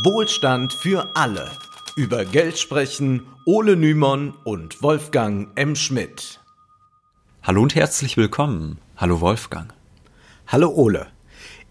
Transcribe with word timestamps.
Wohlstand 0.00 0.72
für 0.72 1.14
alle. 1.14 1.50
Über 1.96 2.24
Geld 2.24 2.58
sprechen 2.58 3.26
Ole 3.44 3.76
Nymon 3.76 4.32
und 4.42 4.82
Wolfgang 4.82 5.50
M. 5.54 5.76
Schmidt. 5.76 6.40
Hallo 7.42 7.60
und 7.60 7.74
herzlich 7.74 8.16
willkommen. 8.16 8.78
Hallo 8.96 9.20
Wolfgang. 9.20 9.70
Hallo 10.46 10.70
Ole. 10.70 11.08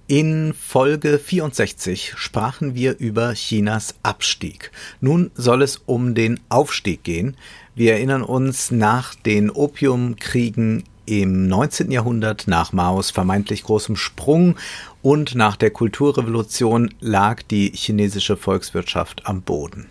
In 0.05 0.53
Folge 0.53 1.17
64 1.17 2.13
sprachen 2.15 2.75
wir 2.75 2.99
über 2.99 3.33
Chinas 3.33 3.95
Abstieg. 4.03 4.71
Nun 4.99 5.31
soll 5.33 5.63
es 5.63 5.77
um 5.77 6.13
den 6.13 6.39
Aufstieg 6.47 7.03
gehen. 7.03 7.35
Wir 7.73 7.93
erinnern 7.93 8.21
uns 8.21 8.69
nach 8.69 9.15
den 9.15 9.49
Opiumkriegen 9.49 10.83
im 11.07 11.47
19. 11.47 11.91
Jahrhundert 11.91 12.47
nach 12.47 12.71
Maos 12.71 13.09
vermeintlich 13.11 13.63
großem 13.63 13.95
Sprung 13.95 14.55
und 15.01 15.35
nach 15.35 15.55
der 15.55 15.71
Kulturrevolution 15.71 16.93
lag 16.99 17.41
die 17.43 17.71
chinesische 17.73 18.37
Volkswirtschaft 18.37 19.25
am 19.25 19.41
Boden. 19.41 19.87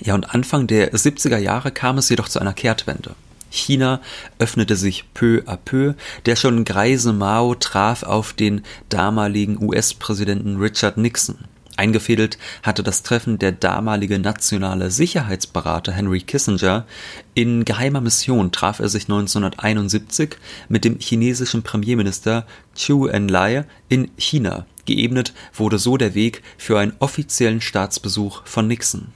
Ja, 0.00 0.14
und 0.14 0.34
Anfang 0.34 0.66
der 0.66 0.92
70er 0.92 1.38
Jahre 1.38 1.70
kam 1.70 1.98
es 1.98 2.08
jedoch 2.08 2.28
zu 2.28 2.40
einer 2.40 2.52
Kehrtwende. 2.52 3.14
China 3.50 4.00
öffnete 4.38 4.76
sich 4.76 5.04
peu 5.14 5.42
à 5.46 5.56
peu. 5.56 5.94
Der 6.26 6.36
schon 6.36 6.64
greise 6.64 7.12
Mao 7.12 7.54
traf 7.54 8.02
auf 8.02 8.32
den 8.32 8.62
damaligen 8.88 9.62
US-Präsidenten 9.62 10.56
Richard 10.56 10.96
Nixon. 10.96 11.38
Eingefädelt 11.76 12.38
hatte 12.62 12.82
das 12.82 13.02
Treffen 13.02 13.38
der 13.38 13.52
damalige 13.52 14.18
nationale 14.18 14.90
Sicherheitsberater 14.90 15.92
Henry 15.92 16.20
Kissinger. 16.20 16.86
In 17.34 17.64
geheimer 17.64 18.00
Mission 18.00 18.52
traf 18.52 18.78
er 18.78 18.88
sich 18.88 19.04
1971 19.04 20.36
mit 20.68 20.84
dem 20.84 20.98
chinesischen 21.00 21.62
Premierminister 21.62 22.46
Chu 22.76 23.06
Enlai 23.06 23.64
in 23.88 24.10
China. 24.16 24.66
Geebnet 24.84 25.32
wurde 25.52 25.78
so 25.78 25.96
der 25.96 26.14
Weg 26.14 26.42
für 26.58 26.78
einen 26.78 26.94
offiziellen 27.00 27.60
Staatsbesuch 27.60 28.42
von 28.44 28.68
Nixon. 28.68 29.08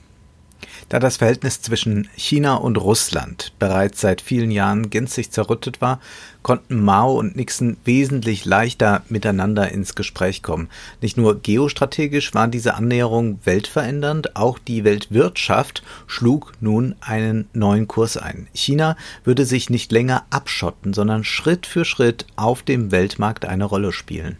Da 0.89 0.97
das 0.97 1.17
Verhältnis 1.17 1.61
zwischen 1.61 2.09
China 2.15 2.55
und 2.55 2.75
Russland 2.77 3.53
bereits 3.59 4.01
seit 4.01 4.21
vielen 4.21 4.49
Jahren 4.49 4.89
gänzlich 4.89 5.29
zerrüttet 5.29 5.81
war, 5.81 5.99
konnten 6.41 6.83
Mao 6.83 7.13
und 7.13 7.35
Nixon 7.35 7.77
wesentlich 7.85 8.43
leichter 8.45 9.03
miteinander 9.07 9.71
ins 9.71 9.93
Gespräch 9.93 10.41
kommen. 10.41 10.67
Nicht 10.99 11.15
nur 11.15 11.39
geostrategisch 11.39 12.33
war 12.33 12.47
diese 12.47 12.73
Annäherung 12.73 13.39
weltverändernd, 13.43 14.35
auch 14.35 14.57
die 14.57 14.83
Weltwirtschaft 14.83 15.83
schlug 16.07 16.53
nun 16.59 16.95
einen 17.01 17.47
neuen 17.53 17.87
Kurs 17.87 18.17
ein. 18.17 18.47
China 18.53 18.97
würde 19.23 19.45
sich 19.45 19.69
nicht 19.69 19.91
länger 19.91 20.25
abschotten, 20.31 20.95
sondern 20.95 21.23
Schritt 21.23 21.67
für 21.67 21.85
Schritt 21.85 22.25
auf 22.35 22.63
dem 22.63 22.91
Weltmarkt 22.91 23.45
eine 23.45 23.65
Rolle 23.65 23.91
spielen. 23.91 24.37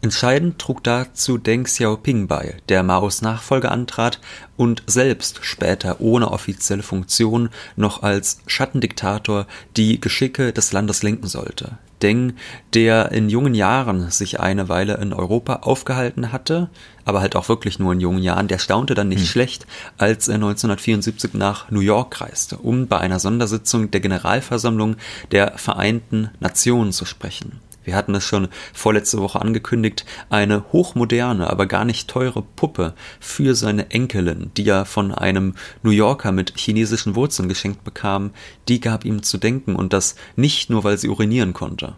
Entscheidend 0.00 0.60
trug 0.60 0.84
dazu 0.84 1.38
Deng 1.38 1.64
Xiaoping 1.64 2.28
bei, 2.28 2.56
der 2.68 2.84
Maos 2.84 3.20
Nachfolger 3.20 3.72
antrat 3.72 4.20
und 4.56 4.84
selbst 4.86 5.40
später 5.42 6.00
ohne 6.00 6.30
offizielle 6.30 6.84
Funktion 6.84 7.48
noch 7.74 8.04
als 8.04 8.38
Schattendiktator 8.46 9.46
die 9.76 10.00
Geschicke 10.00 10.52
des 10.52 10.70
Landes 10.70 11.02
lenken 11.02 11.26
sollte. 11.26 11.78
Deng, 12.00 12.34
der 12.74 13.10
in 13.10 13.28
jungen 13.28 13.56
Jahren 13.56 14.08
sich 14.12 14.38
eine 14.38 14.68
Weile 14.68 14.98
in 14.98 15.12
Europa 15.12 15.60
aufgehalten 15.62 16.30
hatte, 16.30 16.70
aber 17.04 17.20
halt 17.20 17.34
auch 17.34 17.48
wirklich 17.48 17.80
nur 17.80 17.92
in 17.92 17.98
jungen 17.98 18.22
Jahren, 18.22 18.46
der 18.46 18.58
staunte 18.58 18.94
dann 18.94 19.08
nicht 19.08 19.22
hm. 19.22 19.26
schlecht, 19.26 19.66
als 19.96 20.28
er 20.28 20.36
1974 20.36 21.34
nach 21.34 21.72
New 21.72 21.80
York 21.80 22.20
reiste, 22.20 22.58
um 22.58 22.86
bei 22.86 22.98
einer 22.98 23.18
Sondersitzung 23.18 23.90
der 23.90 24.00
Generalversammlung 24.00 24.94
der 25.32 25.58
Vereinten 25.58 26.30
Nationen 26.38 26.92
zu 26.92 27.04
sprechen 27.04 27.60
wir 27.88 27.96
hatten 27.96 28.14
es 28.14 28.26
schon 28.26 28.48
vorletzte 28.74 29.18
Woche 29.18 29.40
angekündigt, 29.40 30.04
eine 30.28 30.62
hochmoderne, 30.72 31.48
aber 31.48 31.64
gar 31.64 31.86
nicht 31.86 32.06
teure 32.06 32.42
Puppe 32.42 32.92
für 33.18 33.54
seine 33.54 33.90
Enkelin, 33.90 34.50
die 34.58 34.68
er 34.68 34.84
von 34.84 35.10
einem 35.10 35.54
New 35.82 35.90
Yorker 35.90 36.30
mit 36.30 36.52
chinesischen 36.54 37.14
Wurzeln 37.14 37.48
geschenkt 37.48 37.84
bekam, 37.84 38.32
die 38.68 38.80
gab 38.80 39.06
ihm 39.06 39.22
zu 39.22 39.38
denken 39.38 39.74
und 39.74 39.94
das 39.94 40.16
nicht 40.36 40.68
nur, 40.68 40.84
weil 40.84 40.98
sie 40.98 41.08
urinieren 41.08 41.54
konnte. 41.54 41.94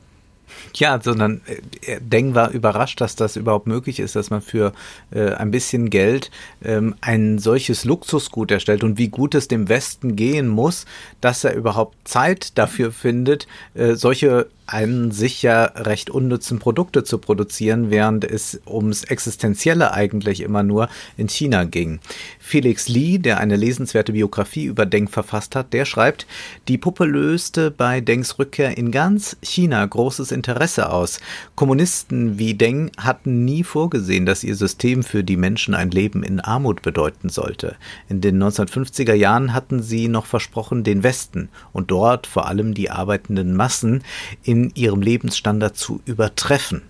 Ja, 0.75 1.01
sondern 1.03 1.41
äh, 1.47 2.01
Deng 2.01 2.35
war 2.35 2.51
überrascht, 2.51 3.01
dass 3.01 3.17
das 3.17 3.37
überhaupt 3.37 3.67
möglich 3.67 4.01
ist, 4.01 4.17
dass 4.17 4.31
man 4.31 4.43
für 4.43 4.73
äh, 5.11 5.33
ein 5.33 5.51
bisschen 5.51 5.91
Geld 5.91 6.31
ähm, 6.63 6.95
ein 7.01 7.39
solches 7.39 7.85
Luxusgut 7.85 8.51
erstellt 8.51 8.85
und 8.85 8.99
wie 8.99 9.09
gut 9.09 9.35
es 9.35 9.49
dem 9.49 9.69
Westen 9.69 10.17
gehen 10.17 10.49
muss, 10.49 10.87
dass 11.21 11.45
er 11.45 11.55
überhaupt 11.55 11.97
Zeit 12.05 12.57
dafür 12.59 12.93
findet, 12.93 13.47
äh, 13.75 13.95
solche 13.95 14.49
an 14.73 15.11
sich 15.11 15.43
ja 15.43 15.65
recht 15.65 16.11
unnützen 16.11 16.61
Produkte 16.61 17.03
zu 17.03 17.19
produzieren, 17.19 17.91
während 17.91 18.25
es 18.25 18.61
ums 18.67 19.05
Existenzielle 19.05 19.93
eigentlich 19.93 20.41
immer 20.41 20.63
nur 20.63 20.89
in 21.17 21.29
China 21.29 21.65
ging. 21.65 21.99
Felix 22.39 22.89
Lee, 22.89 23.19
der 23.19 23.39
eine 23.39 23.57
lesenswerte 23.57 24.13
Biografie 24.13 24.65
über 24.65 24.87
Deng 24.87 25.09
verfasst 25.09 25.57
hat, 25.57 25.73
der 25.73 25.85
schreibt, 25.85 26.27
die 26.69 26.79
Puppe 26.79 27.05
löste 27.05 27.71
bei 27.73 28.01
Dengs 28.01 28.39
Rückkehr 28.39 28.79
in 28.79 28.93
ganz 28.93 29.37
China 29.43 29.85
großes 29.85 30.31
Interesse 30.31 30.93
aus. 30.93 31.21
Kommunisten 31.57 32.39
wie 32.39 32.55
Deng 32.55 32.93
hatten 32.97 33.45
nie 33.45 33.65
vorgesehen, 33.65 34.25
dass 34.25 34.45
ihr 34.45 34.55
System 34.55 35.03
für 35.03 35.25
die 35.25 35.37
Menschen 35.37 35.75
ein 35.75 35.91
Leben 35.91 36.23
in 36.23 36.39
Armut 36.39 36.83
bedeuten 36.83 37.29
sollte. 37.29 37.77
In 38.09 38.21
den 38.21 38.41
1950er 38.41 39.15
Jahren 39.15 39.53
hatten 39.53 39.83
sie 39.83 40.07
noch 40.07 40.27
versprochen, 40.27 40.85
den 40.85 41.03
Westen 41.03 41.49
und 41.73 41.91
dort 41.91 42.29
vor 42.29 42.47
allem 42.47 42.75
die 42.75 42.91
arbeitenden 42.91 43.57
Massen 43.57 44.05
in 44.45 44.60
in 44.61 44.73
ihrem 44.75 45.01
Lebensstandard 45.01 45.77
zu 45.77 46.01
übertreffen. 46.05 46.83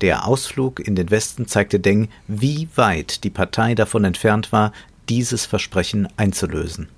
Der 0.00 0.26
Ausflug 0.26 0.80
in 0.80 0.94
den 0.94 1.10
Westen 1.10 1.46
zeigte 1.46 1.80
Deng, 1.80 2.08
wie 2.28 2.68
weit 2.74 3.24
die 3.24 3.30
Partei 3.30 3.74
davon 3.74 4.04
entfernt 4.04 4.52
war, 4.52 4.72
dieses 5.08 5.46
Versprechen 5.46 6.08
einzulösen. 6.16 6.88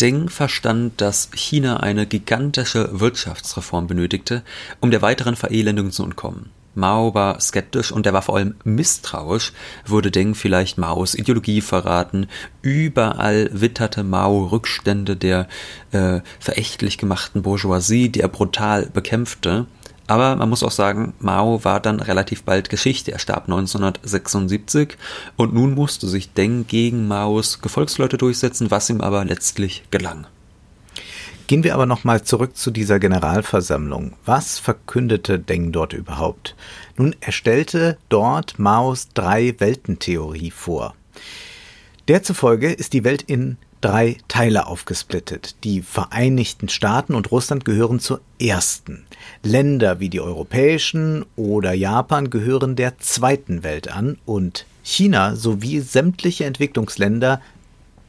Deng 0.00 0.28
verstand, 0.28 1.00
dass 1.00 1.30
China 1.34 1.78
eine 1.78 2.06
gigantische 2.06 3.00
Wirtschaftsreform 3.00 3.88
benötigte, 3.88 4.44
um 4.78 4.92
der 4.92 5.02
weiteren 5.02 5.34
Verelendung 5.34 5.90
zu 5.90 6.04
entkommen. 6.04 6.50
Mao 6.74 7.14
war 7.14 7.40
skeptisch 7.40 7.90
und 7.92 8.06
er 8.06 8.12
war 8.12 8.22
vor 8.22 8.36
allem 8.36 8.54
misstrauisch, 8.64 9.52
würde 9.86 10.10
Deng 10.10 10.34
vielleicht 10.34 10.78
Maos 10.78 11.14
Ideologie 11.14 11.60
verraten. 11.60 12.28
Überall 12.62 13.50
witterte 13.52 14.04
Mao 14.04 14.46
Rückstände 14.46 15.16
der 15.16 15.48
äh, 15.92 16.20
verächtlich 16.38 16.98
gemachten 16.98 17.42
Bourgeoisie, 17.42 18.08
die 18.10 18.20
er 18.20 18.28
brutal 18.28 18.86
bekämpfte. 18.86 19.66
Aber 20.06 20.36
man 20.36 20.48
muss 20.48 20.62
auch 20.62 20.70
sagen, 20.70 21.12
Mao 21.18 21.64
war 21.64 21.80
dann 21.80 22.00
relativ 22.00 22.42
bald 22.44 22.70
Geschichte. 22.70 23.12
Er 23.12 23.18
starb 23.18 23.44
1976 23.44 24.96
und 25.36 25.52
nun 25.52 25.74
musste 25.74 26.08
sich 26.08 26.32
Deng 26.32 26.66
gegen 26.66 27.06
Maos 27.06 27.60
Gefolgsleute 27.60 28.16
durchsetzen, 28.16 28.70
was 28.70 28.88
ihm 28.88 29.02
aber 29.02 29.24
letztlich 29.24 29.84
gelang. 29.90 30.26
Gehen 31.48 31.64
wir 31.64 31.72
aber 31.72 31.86
nochmal 31.86 32.22
zurück 32.22 32.58
zu 32.58 32.70
dieser 32.70 32.98
Generalversammlung. 32.98 34.12
Was 34.26 34.58
verkündete 34.58 35.38
Deng 35.38 35.72
dort 35.72 35.94
überhaupt? 35.94 36.54
Nun, 36.98 37.16
er 37.20 37.32
stellte 37.32 37.96
dort 38.10 38.58
Maos 38.58 39.08
Drei-Welten-Theorie 39.14 40.50
vor. 40.50 40.94
Der 42.06 42.22
zufolge 42.22 42.70
ist 42.70 42.92
die 42.92 43.02
Welt 43.02 43.22
in 43.22 43.56
drei 43.80 44.18
Teile 44.28 44.66
aufgesplittet. 44.66 45.56
Die 45.64 45.80
Vereinigten 45.80 46.68
Staaten 46.68 47.14
und 47.14 47.30
Russland 47.30 47.64
gehören 47.64 47.98
zur 47.98 48.20
ersten. 48.38 49.06
Länder 49.42 50.00
wie 50.00 50.10
die 50.10 50.20
europäischen 50.20 51.24
oder 51.34 51.72
Japan 51.72 52.28
gehören 52.28 52.76
der 52.76 52.98
zweiten 52.98 53.62
Welt 53.62 53.90
an 53.90 54.18
und 54.26 54.66
China 54.82 55.34
sowie 55.34 55.80
sämtliche 55.80 56.44
Entwicklungsländer, 56.44 57.40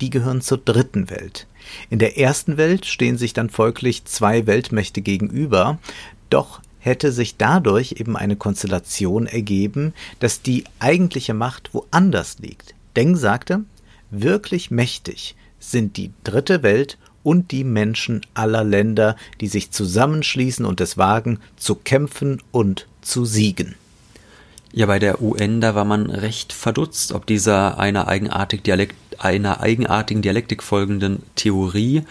die 0.01 0.09
gehören 0.09 0.41
zur 0.41 0.57
dritten 0.57 1.09
Welt. 1.09 1.47
In 1.90 2.00
der 2.00 2.18
ersten 2.18 2.57
Welt 2.57 2.85
stehen 2.85 3.18
sich 3.18 3.34
dann 3.34 3.50
folglich 3.50 4.06
zwei 4.06 4.47
Weltmächte 4.47 5.02
gegenüber, 5.02 5.80
doch 6.30 6.62
hätte 6.80 7.12
sich 7.12 7.38
dadurch 7.38 7.96
eben 7.97 8.16
eine 8.16 8.35
Konstellation 8.35 9.28
ergeben, 9.28 9.94
dass 10.19 10.41
die 10.41 10.63
eigentliche 10.80 11.34
Macht 11.34 11.74
woanders 11.74 12.39
liegt. 12.39 12.74
Deng 12.95 13.16
sagte, 13.16 13.62
wirklich 14.10 14.71
mächtig 14.71 15.36
sind 15.60 15.98
die 15.98 16.12
dritte 16.24 16.63
Welt 16.63 16.98
und 17.24 17.51
die 17.51 17.63
Menschen 17.63 18.22
aller 18.33 18.63
Länder, 18.63 19.15
die 19.42 19.48
sich 19.48 19.72
zusammenschließen 19.72 20.65
und 20.65 20.81
es 20.81 20.98
wagen, 20.98 21.39
zu 21.57 21.75
kämpfen 21.75 22.42
und 22.51 22.88
zu 23.01 23.25
siegen. 23.25 23.75
Ja, 24.72 24.86
bei 24.86 25.00
der 25.00 25.22
UN, 25.22 25.62
da 25.62 25.75
war 25.75 25.86
man 25.86 26.10
recht 26.10 26.54
verdutzt, 26.54 27.12
ob 27.12 27.25
dieser 27.25 27.80
einer, 27.80 28.07
eigenartig 28.07 28.62
Dialekt, 28.62 28.95
einer 29.19 29.62
eigenartigen 29.62 30.21
Dialektik 30.21 30.63
folgenden 30.63 31.24
Theorie 31.36 32.04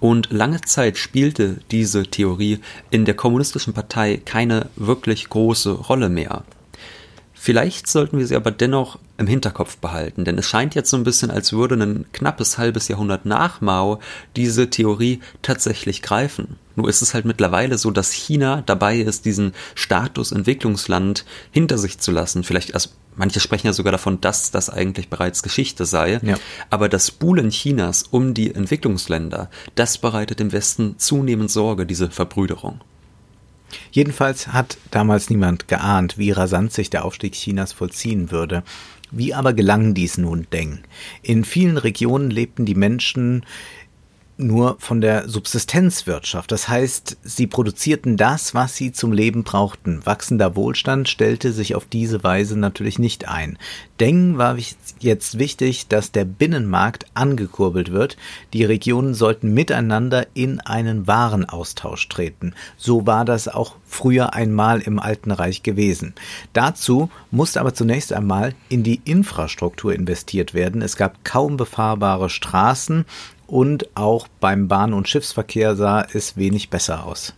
und 0.00 0.32
lange 0.32 0.60
Zeit 0.62 0.98
spielte 0.98 1.60
diese 1.70 2.02
Theorie 2.02 2.58
in 2.90 3.04
der 3.04 3.14
kommunistischen 3.14 3.72
Partei 3.72 4.20
keine 4.24 4.68
wirklich 4.74 5.28
große 5.28 5.70
Rolle 5.70 6.08
mehr. 6.08 6.42
Vielleicht 7.44 7.88
sollten 7.88 8.18
wir 8.18 8.26
sie 8.28 8.36
aber 8.36 8.52
dennoch 8.52 9.00
im 9.18 9.26
Hinterkopf 9.26 9.76
behalten, 9.78 10.24
denn 10.24 10.38
es 10.38 10.46
scheint 10.46 10.76
jetzt 10.76 10.90
so 10.90 10.96
ein 10.96 11.02
bisschen, 11.02 11.30
als 11.30 11.52
würde 11.52 11.74
ein 11.74 12.06
knappes 12.12 12.56
halbes 12.56 12.86
Jahrhundert 12.86 13.26
nach 13.26 13.60
Mao 13.60 14.00
diese 14.36 14.70
Theorie 14.70 15.20
tatsächlich 15.42 16.02
greifen. 16.02 16.56
Nur 16.76 16.88
ist 16.88 17.02
es 17.02 17.14
halt 17.14 17.24
mittlerweile 17.24 17.78
so, 17.78 17.90
dass 17.90 18.12
China 18.12 18.62
dabei 18.64 18.98
ist, 18.98 19.24
diesen 19.24 19.54
Status 19.74 20.30
Entwicklungsland 20.30 21.24
hinter 21.50 21.78
sich 21.78 21.98
zu 21.98 22.12
lassen, 22.12 22.44
vielleicht 22.44 22.70
erst 22.70 22.94
Manche 23.14 23.40
sprechen 23.40 23.66
ja 23.66 23.72
sogar 23.72 23.92
davon, 23.92 24.20
dass 24.20 24.50
das 24.50 24.70
eigentlich 24.70 25.08
bereits 25.08 25.42
Geschichte 25.42 25.84
sei. 25.84 26.20
Ja. 26.22 26.36
Aber 26.70 26.88
das 26.88 27.10
Buhlen 27.10 27.50
Chinas 27.50 28.04
um 28.04 28.34
die 28.34 28.54
Entwicklungsländer, 28.54 29.50
das 29.74 29.98
bereitet 29.98 30.40
dem 30.40 30.52
Westen 30.52 30.98
zunehmend 30.98 31.50
Sorge, 31.50 31.84
diese 31.86 32.10
Verbrüderung. 32.10 32.80
Jedenfalls 33.90 34.48
hat 34.48 34.76
damals 34.90 35.30
niemand 35.30 35.68
geahnt, 35.68 36.18
wie 36.18 36.30
rasant 36.30 36.72
sich 36.72 36.90
der 36.90 37.04
Aufstieg 37.04 37.34
Chinas 37.34 37.72
vollziehen 37.72 38.30
würde. 38.30 38.62
Wie 39.10 39.34
aber 39.34 39.52
gelang 39.52 39.92
dies 39.92 40.16
nun 40.16 40.46
Deng? 40.52 40.80
In 41.22 41.44
vielen 41.44 41.76
Regionen 41.76 42.30
lebten 42.30 42.64
die 42.64 42.74
Menschen 42.74 43.44
nur 44.38 44.76
von 44.78 45.00
der 45.00 45.28
Subsistenzwirtschaft. 45.28 46.50
Das 46.52 46.68
heißt, 46.68 47.18
sie 47.22 47.46
produzierten 47.46 48.16
das, 48.16 48.54
was 48.54 48.76
sie 48.76 48.92
zum 48.92 49.12
Leben 49.12 49.44
brauchten. 49.44 50.04
Wachsender 50.04 50.56
Wohlstand 50.56 51.08
stellte 51.08 51.52
sich 51.52 51.74
auf 51.74 51.86
diese 51.86 52.24
Weise 52.24 52.58
natürlich 52.58 52.98
nicht 52.98 53.28
ein. 53.28 53.58
Deng 54.00 54.38
war 54.38 54.56
jetzt 54.98 55.38
wichtig, 55.38 55.86
dass 55.88 56.12
der 56.12 56.24
Binnenmarkt 56.24 57.06
angekurbelt 57.14 57.92
wird. 57.92 58.16
Die 58.52 58.64
Regionen 58.64 59.14
sollten 59.14 59.54
miteinander 59.54 60.26
in 60.34 60.60
einen 60.60 61.06
Warenaustausch 61.06 62.08
treten. 62.08 62.54
So 62.76 63.06
war 63.06 63.24
das 63.24 63.48
auch 63.48 63.76
früher 63.84 64.34
einmal 64.34 64.80
im 64.80 64.98
Alten 64.98 65.30
Reich 65.30 65.62
gewesen. 65.62 66.14
Dazu 66.52 67.10
musste 67.30 67.60
aber 67.60 67.74
zunächst 67.74 68.12
einmal 68.12 68.54
in 68.68 68.82
die 68.82 69.00
Infrastruktur 69.04 69.94
investiert 69.94 70.54
werden. 70.54 70.82
Es 70.82 70.96
gab 70.96 71.24
kaum 71.24 71.56
befahrbare 71.56 72.30
Straßen 72.30 73.04
und 73.52 73.94
auch 73.94 74.28
beim 74.40 74.66
Bahn- 74.66 74.94
und 74.94 75.08
Schiffsverkehr 75.08 75.76
sah 75.76 76.06
es 76.10 76.38
wenig 76.38 76.70
besser 76.70 77.04
aus. 77.04 77.34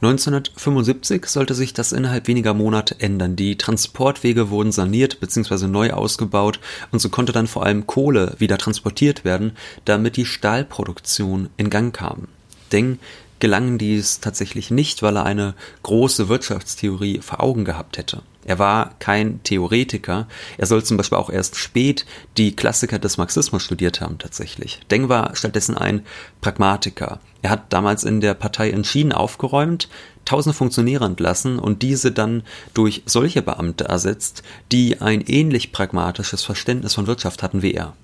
1975 0.00 1.26
sollte 1.26 1.54
sich 1.54 1.74
das 1.74 1.90
innerhalb 1.90 2.28
weniger 2.28 2.54
Monate 2.54 2.94
ändern. 3.00 3.34
Die 3.34 3.58
Transportwege 3.58 4.50
wurden 4.50 4.70
saniert 4.70 5.18
bzw. 5.18 5.66
neu 5.66 5.90
ausgebaut 5.90 6.60
und 6.92 7.00
so 7.00 7.08
konnte 7.08 7.32
dann 7.32 7.48
vor 7.48 7.64
allem 7.64 7.88
Kohle 7.88 8.36
wieder 8.38 8.56
transportiert 8.56 9.24
werden, 9.24 9.52
damit 9.84 10.16
die 10.16 10.26
Stahlproduktion 10.26 11.50
in 11.56 11.70
Gang 11.70 11.92
kam. 11.92 12.28
Deng 12.70 13.00
gelang 13.42 13.76
dies 13.76 14.20
tatsächlich 14.20 14.70
nicht, 14.70 15.02
weil 15.02 15.16
er 15.16 15.26
eine 15.26 15.54
große 15.82 16.28
Wirtschaftstheorie 16.28 17.18
vor 17.22 17.42
Augen 17.42 17.64
gehabt 17.64 17.98
hätte. 17.98 18.22
Er 18.44 18.60
war 18.60 18.94
kein 19.00 19.42
Theoretiker. 19.42 20.28
Er 20.58 20.66
soll 20.66 20.84
zum 20.84 20.96
Beispiel 20.96 21.18
auch 21.18 21.28
erst 21.28 21.56
spät 21.56 22.06
die 22.36 22.54
Klassiker 22.54 23.00
des 23.00 23.18
Marxismus 23.18 23.64
studiert 23.64 24.00
haben, 24.00 24.18
tatsächlich. 24.18 24.78
Deng 24.92 25.08
war 25.08 25.34
stattdessen 25.34 25.76
ein 25.76 26.06
Pragmatiker. 26.40 27.18
Er 27.42 27.50
hat 27.50 27.72
damals 27.72 28.04
in 28.04 28.20
der 28.20 28.34
Partei 28.34 28.70
entschieden 28.70 29.10
aufgeräumt, 29.10 29.88
tausende 30.24 30.56
Funktionäre 30.56 31.04
entlassen 31.04 31.58
und 31.58 31.82
diese 31.82 32.12
dann 32.12 32.44
durch 32.74 33.02
solche 33.06 33.42
Beamte 33.42 33.86
ersetzt, 33.86 34.44
die 34.70 35.00
ein 35.00 35.20
ähnlich 35.20 35.72
pragmatisches 35.72 36.44
Verständnis 36.44 36.94
von 36.94 37.08
Wirtschaft 37.08 37.42
hatten 37.42 37.62
wie 37.62 37.74
er. 37.74 37.94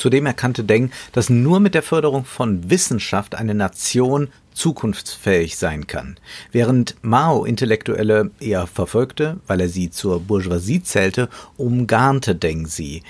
Zudem 0.00 0.24
erkannte 0.24 0.64
Deng, 0.64 0.90
dass 1.12 1.28
nur 1.28 1.60
mit 1.60 1.74
der 1.74 1.82
Förderung 1.82 2.24
von 2.24 2.70
Wissenschaft 2.70 3.34
eine 3.34 3.54
Nation 3.54 4.28
zukunftsfähig 4.54 5.58
sein 5.58 5.86
kann. 5.86 6.16
Während 6.52 6.96
Mao 7.02 7.44
Intellektuelle 7.44 8.30
eher 8.40 8.66
verfolgte, 8.66 9.40
weil 9.46 9.60
er 9.60 9.68
sie 9.68 9.90
zur 9.90 10.20
Bourgeoisie 10.20 10.82
zählte, 10.82 11.28
umgarnte 11.58 12.34
Deng 12.34 12.66
sie. 12.66 13.02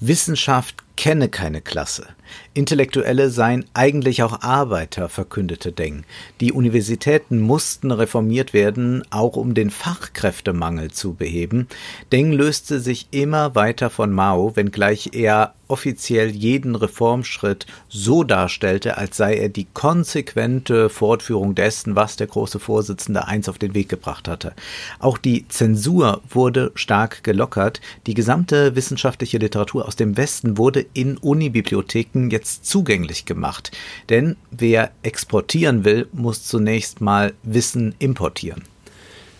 Wissenschaft 0.00 0.83
kenne 0.96 1.28
keine 1.28 1.60
Klasse. 1.60 2.06
Intellektuelle 2.54 3.30
seien 3.30 3.64
eigentlich 3.74 4.22
auch 4.22 4.42
Arbeiter, 4.42 5.08
verkündete 5.08 5.72
Deng. 5.72 6.04
Die 6.40 6.52
Universitäten 6.52 7.40
mussten 7.40 7.90
reformiert 7.90 8.52
werden, 8.52 9.02
auch 9.10 9.36
um 9.36 9.54
den 9.54 9.70
Fachkräftemangel 9.70 10.90
zu 10.90 11.14
beheben. 11.14 11.68
Deng 12.12 12.32
löste 12.32 12.80
sich 12.80 13.08
immer 13.10 13.54
weiter 13.54 13.90
von 13.90 14.12
Mao, 14.12 14.54
wenngleich 14.56 15.10
er 15.14 15.54
offiziell 15.66 16.30
jeden 16.30 16.74
Reformschritt 16.76 17.66
so 17.88 18.22
darstellte, 18.22 18.98
als 18.98 19.16
sei 19.16 19.36
er 19.36 19.48
die 19.48 19.66
konsequente 19.72 20.90
Fortführung 20.90 21.54
dessen, 21.54 21.96
was 21.96 22.16
der 22.16 22.26
große 22.26 22.60
Vorsitzende 22.60 23.26
einst 23.26 23.48
auf 23.48 23.58
den 23.58 23.74
Weg 23.74 23.88
gebracht 23.88 24.28
hatte. 24.28 24.52
Auch 24.98 25.18
die 25.18 25.48
Zensur 25.48 26.20
wurde 26.28 26.70
stark 26.74 27.24
gelockert. 27.24 27.80
Die 28.06 28.14
gesamte 28.14 28.76
wissenschaftliche 28.76 29.38
Literatur 29.38 29.86
aus 29.86 29.96
dem 29.96 30.16
Westen 30.16 30.58
wurde 30.58 30.83
in 30.92 31.16
Unibibliotheken 31.16 32.30
jetzt 32.30 32.66
zugänglich 32.66 33.24
gemacht. 33.24 33.70
Denn 34.08 34.36
wer 34.50 34.90
exportieren 35.02 35.84
will, 35.84 36.08
muss 36.12 36.44
zunächst 36.44 37.00
mal 37.00 37.34
Wissen 37.42 37.94
importieren. 37.98 38.62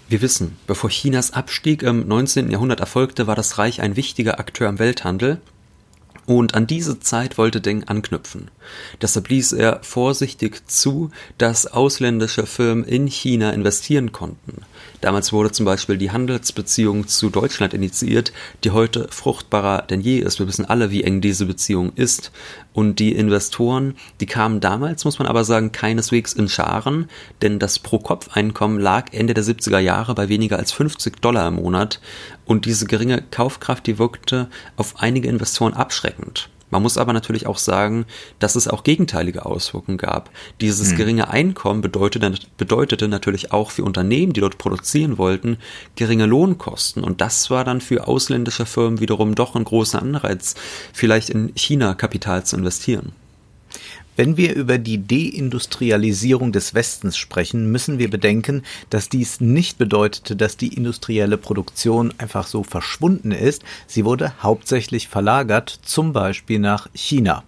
Wir 0.08 0.20
wissen, 0.20 0.56
bevor 0.66 0.90
Chinas 0.90 1.32
Abstieg 1.32 1.82
im 1.82 2.06
19. 2.06 2.50
Jahrhundert 2.50 2.80
erfolgte, 2.80 3.26
war 3.26 3.34
das 3.34 3.58
Reich 3.58 3.80
ein 3.80 3.96
wichtiger 3.96 4.38
Akteur 4.38 4.68
im 4.68 4.78
Welthandel 4.78 5.40
und 6.26 6.54
an 6.54 6.66
diese 6.66 7.00
Zeit 7.00 7.38
wollte 7.38 7.60
Deng 7.60 7.84
anknüpfen. 7.84 8.50
Deshalb 9.02 9.28
ließ 9.28 9.52
er 9.52 9.80
vorsichtig 9.82 10.66
zu, 10.68 11.10
dass 11.38 11.66
ausländische 11.66 12.46
Firmen 12.46 12.84
in 12.84 13.06
China 13.06 13.50
investieren 13.50 14.12
konnten. 14.12 14.62
Damals 15.00 15.32
wurde 15.34 15.52
zum 15.52 15.66
Beispiel 15.66 15.98
die 15.98 16.10
Handelsbeziehung 16.10 17.06
zu 17.06 17.28
Deutschland 17.28 17.74
initiiert, 17.74 18.32
die 18.64 18.70
heute 18.70 19.06
fruchtbarer 19.10 19.82
denn 19.82 20.00
je 20.00 20.18
ist. 20.18 20.38
Wir 20.38 20.48
wissen 20.48 20.64
alle, 20.64 20.90
wie 20.90 21.04
eng 21.04 21.20
diese 21.20 21.44
Beziehung 21.44 21.92
ist. 21.94 22.32
Und 22.72 22.98
die 22.98 23.12
Investoren, 23.12 23.96
die 24.20 24.26
kamen 24.26 24.60
damals, 24.60 25.04
muss 25.04 25.18
man 25.18 25.28
aber 25.28 25.44
sagen, 25.44 25.72
keineswegs 25.72 26.32
in 26.32 26.48
Scharen, 26.48 27.08
denn 27.42 27.58
das 27.58 27.78
Pro-Kopf-Einkommen 27.78 28.80
lag 28.80 29.12
Ende 29.12 29.34
der 29.34 29.44
70er 29.44 29.78
Jahre 29.78 30.14
bei 30.14 30.28
weniger 30.28 30.58
als 30.58 30.72
50 30.72 31.20
Dollar 31.20 31.48
im 31.48 31.56
Monat. 31.56 32.00
Und 32.46 32.66
diese 32.66 32.86
geringe 32.86 33.22
Kaufkraft, 33.30 33.86
die 33.86 33.98
wirkte 33.98 34.48
auf 34.76 35.00
einige 35.00 35.28
Investoren 35.28 35.74
abschreckend. 35.74 36.50
Man 36.74 36.82
muss 36.82 36.98
aber 36.98 37.12
natürlich 37.12 37.46
auch 37.46 37.58
sagen, 37.58 38.04
dass 38.40 38.56
es 38.56 38.66
auch 38.66 38.82
gegenteilige 38.82 39.46
Auswirkungen 39.46 39.96
gab. 39.96 40.30
Dieses 40.60 40.90
hm. 40.90 40.96
geringe 40.96 41.30
Einkommen 41.30 41.82
bedeutete, 41.82 42.34
bedeutete 42.56 43.06
natürlich 43.06 43.52
auch 43.52 43.70
für 43.70 43.84
Unternehmen, 43.84 44.32
die 44.32 44.40
dort 44.40 44.58
produzieren 44.58 45.16
wollten, 45.16 45.58
geringe 45.94 46.26
Lohnkosten. 46.26 47.04
Und 47.04 47.20
das 47.20 47.48
war 47.48 47.64
dann 47.64 47.80
für 47.80 48.08
ausländische 48.08 48.66
Firmen 48.66 48.98
wiederum 48.98 49.36
doch 49.36 49.54
ein 49.54 49.62
großer 49.62 50.02
Anreiz, 50.02 50.56
vielleicht 50.92 51.30
in 51.30 51.52
China 51.54 51.94
Kapital 51.94 52.44
zu 52.44 52.56
investieren. 52.56 53.12
Wenn 54.16 54.36
wir 54.36 54.54
über 54.54 54.78
die 54.78 55.06
Deindustrialisierung 55.06 56.52
des 56.52 56.74
Westens 56.74 57.16
sprechen, 57.16 57.72
müssen 57.72 57.98
wir 57.98 58.08
bedenken, 58.10 58.62
dass 58.90 59.08
dies 59.08 59.40
nicht 59.40 59.76
bedeutete, 59.76 60.36
dass 60.36 60.56
die 60.56 60.74
industrielle 60.74 61.36
Produktion 61.36 62.14
einfach 62.18 62.46
so 62.46 62.62
verschwunden 62.62 63.32
ist. 63.32 63.64
Sie 63.86 64.04
wurde 64.04 64.32
hauptsächlich 64.42 65.08
verlagert, 65.08 65.80
zum 65.82 66.12
Beispiel 66.12 66.60
nach 66.60 66.88
China 66.94 67.42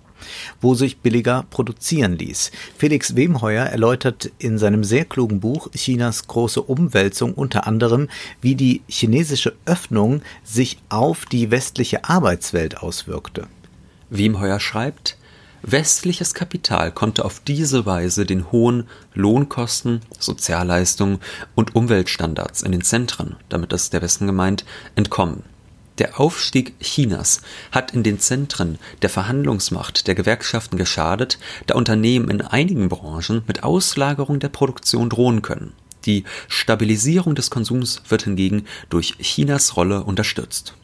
wo 0.61 0.75
sich 0.75 0.99
billiger 0.99 1.45
produzieren 1.50 2.17
ließ. 2.19 2.50
Felix 2.76 3.17
Wemheuer 3.17 3.67
erläutert 3.67 4.31
in 4.38 4.59
seinem 4.59 4.83
sehr 4.83 5.05
klugen 5.05 5.40
Buch 5.40 5.71
Chinas 5.73 6.26
große 6.26 6.62
Umwälzung 6.62 7.35
unter 7.35 7.67
anderem, 7.67 8.09
wie 8.40 8.55
die 8.55 8.83
chinesische 8.88 9.55
Öffnung 9.67 10.23
sich 10.43 10.79
auf 10.88 11.26
die 11.26 11.50
westliche 11.50 12.05
Arbeitswelt 12.05 12.79
auswirkte. 12.79 13.47
Wemheuer 14.11 14.59
schreibt, 14.59 15.17
Westliches 15.63 16.35
Kapital 16.35 16.93
konnte 16.93 17.25
auf 17.25 17.41
diese 17.41 17.87
Weise 17.87 18.25
den 18.27 18.53
hohen 18.53 18.89
Lohnkosten, 19.15 20.01
Sozialleistungen 20.19 21.19
und 21.55 21.75
Umweltstandards 21.75 22.63
in 22.63 22.73
den 22.73 22.83
Zentren, 22.83 23.37
damit 23.49 23.73
ist 23.73 23.93
der 23.93 24.03
Westen 24.03 24.27
gemeint, 24.27 24.65
entkommen. 24.95 25.43
Der 25.99 26.21
Aufstieg 26.21 26.79
Chinas 26.81 27.41
hat 27.73 27.95
in 27.95 28.03
den 28.03 28.21
Zentren 28.21 28.79
der 29.01 29.09
Verhandlungsmacht 29.09 30.07
der 30.07 30.15
Gewerkschaften 30.15 30.77
geschadet, 30.77 31.39
da 31.67 31.75
Unternehmen 31.75 32.29
in 32.29 32.43
einigen 32.43 32.89
Branchen 32.89 33.43
mit 33.47 33.65
Auslagerung 33.65 34.39
der 34.39 34.51
Produktion 34.51 35.09
drohen 35.09 35.41
können. 35.41 35.73
Die 36.05 36.25
Stabilisierung 36.49 37.35
des 37.35 37.51
Konsums 37.51 38.03
wird 38.09 38.25
hingegen 38.25 38.67
durch 38.91 39.17
Chinas 39.19 39.77
Rolle 39.77 40.05
unterstützt. 40.05 40.75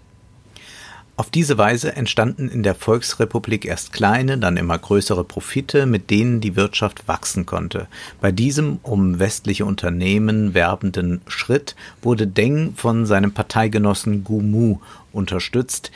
Auf 1.14 1.28
diese 1.28 1.58
Weise 1.58 1.94
entstanden 1.94 2.48
in 2.48 2.62
der 2.62 2.74
Volksrepublik 2.74 3.66
erst 3.66 3.92
kleine, 3.92 4.38
dann 4.38 4.56
immer 4.56 4.78
größere 4.78 5.24
Profite, 5.24 5.84
mit 5.84 6.08
denen 6.08 6.40
die 6.40 6.56
Wirtschaft 6.56 7.06
wachsen 7.06 7.44
konnte. 7.44 7.86
Bei 8.22 8.32
diesem 8.32 8.78
um 8.82 9.18
westliche 9.18 9.66
Unternehmen 9.66 10.54
werbenden 10.54 11.20
Schritt 11.26 11.76
wurde 12.00 12.26
Deng 12.26 12.72
von 12.76 13.04
seinem 13.04 13.32
Parteigenossen 13.32 14.24
Gu 14.24 14.40
Mu 14.40 14.78
unterstützt, 15.12 15.90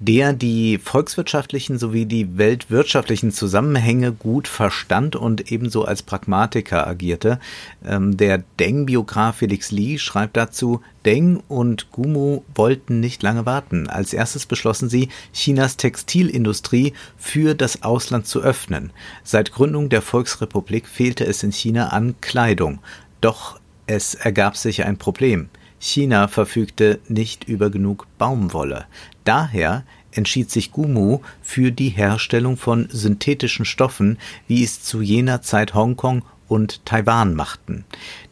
der 0.00 0.32
die 0.32 0.78
volkswirtschaftlichen 0.78 1.78
sowie 1.78 2.06
die 2.06 2.38
weltwirtschaftlichen 2.38 3.32
Zusammenhänge 3.32 4.12
gut 4.12 4.48
verstand 4.48 5.14
und 5.14 5.52
ebenso 5.52 5.84
als 5.84 6.02
Pragmatiker 6.02 6.86
agierte. 6.86 7.38
Ähm, 7.84 8.16
der 8.16 8.42
Deng-Biograf 8.58 9.36
Felix 9.36 9.70
Lee 9.70 9.98
schreibt 9.98 10.38
dazu, 10.38 10.80
Deng 11.04 11.42
und 11.48 11.92
Gumu 11.92 12.42
wollten 12.54 13.00
nicht 13.00 13.22
lange 13.22 13.44
warten. 13.44 13.88
Als 13.88 14.14
erstes 14.14 14.46
beschlossen 14.46 14.88
sie, 14.88 15.10
Chinas 15.34 15.76
Textilindustrie 15.76 16.94
für 17.18 17.54
das 17.54 17.82
Ausland 17.82 18.26
zu 18.26 18.40
öffnen. 18.40 18.92
Seit 19.22 19.52
Gründung 19.52 19.90
der 19.90 20.00
Volksrepublik 20.00 20.88
fehlte 20.88 21.26
es 21.26 21.42
in 21.42 21.52
China 21.52 21.88
an 21.88 22.14
Kleidung. 22.22 22.78
Doch 23.20 23.60
es 23.86 24.14
ergab 24.14 24.56
sich 24.56 24.84
ein 24.84 24.96
Problem. 24.96 25.50
China 25.80 26.28
verfügte 26.28 27.00
nicht 27.08 27.44
über 27.44 27.70
genug 27.70 28.06
Baumwolle. 28.18 28.84
Daher 29.24 29.84
entschied 30.12 30.50
sich 30.50 30.72
Gumu 30.72 31.20
für 31.42 31.72
die 31.72 31.88
Herstellung 31.88 32.56
von 32.56 32.88
synthetischen 32.90 33.64
Stoffen, 33.64 34.18
wie 34.46 34.62
es 34.62 34.82
zu 34.82 35.00
jener 35.00 35.40
Zeit 35.40 35.74
Hongkong 35.74 36.22
und 36.48 36.84
Taiwan 36.84 37.34
machten. 37.34 37.84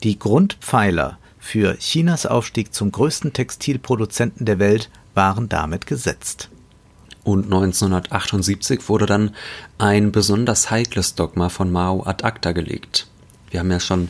Die 0.03 0.19
Grundpfeiler 0.19 1.19
für 1.39 1.79
Chinas 1.79 2.27
Aufstieg 2.27 2.75
zum 2.75 2.93
größten 2.93 3.33
Textilproduzenten 3.33 4.45
der 4.45 4.59
Welt 4.59 4.91
waren 5.15 5.49
damit 5.49 5.87
gesetzt. 5.87 6.51
Und 7.25 7.45
1978 7.45 8.89
wurde 8.89 9.07
dann 9.07 9.35
ein 9.79 10.13
besonders 10.13 10.71
heikles 10.71 11.15
Dogma 11.15 11.49
von 11.49 11.71
Mao 11.71 12.05
ad 12.05 12.25
acta 12.25 12.53
gelegt. 12.53 13.07
Wir 13.51 13.61
haben 13.61 13.71
ja 13.71 13.81
schon 13.81 14.09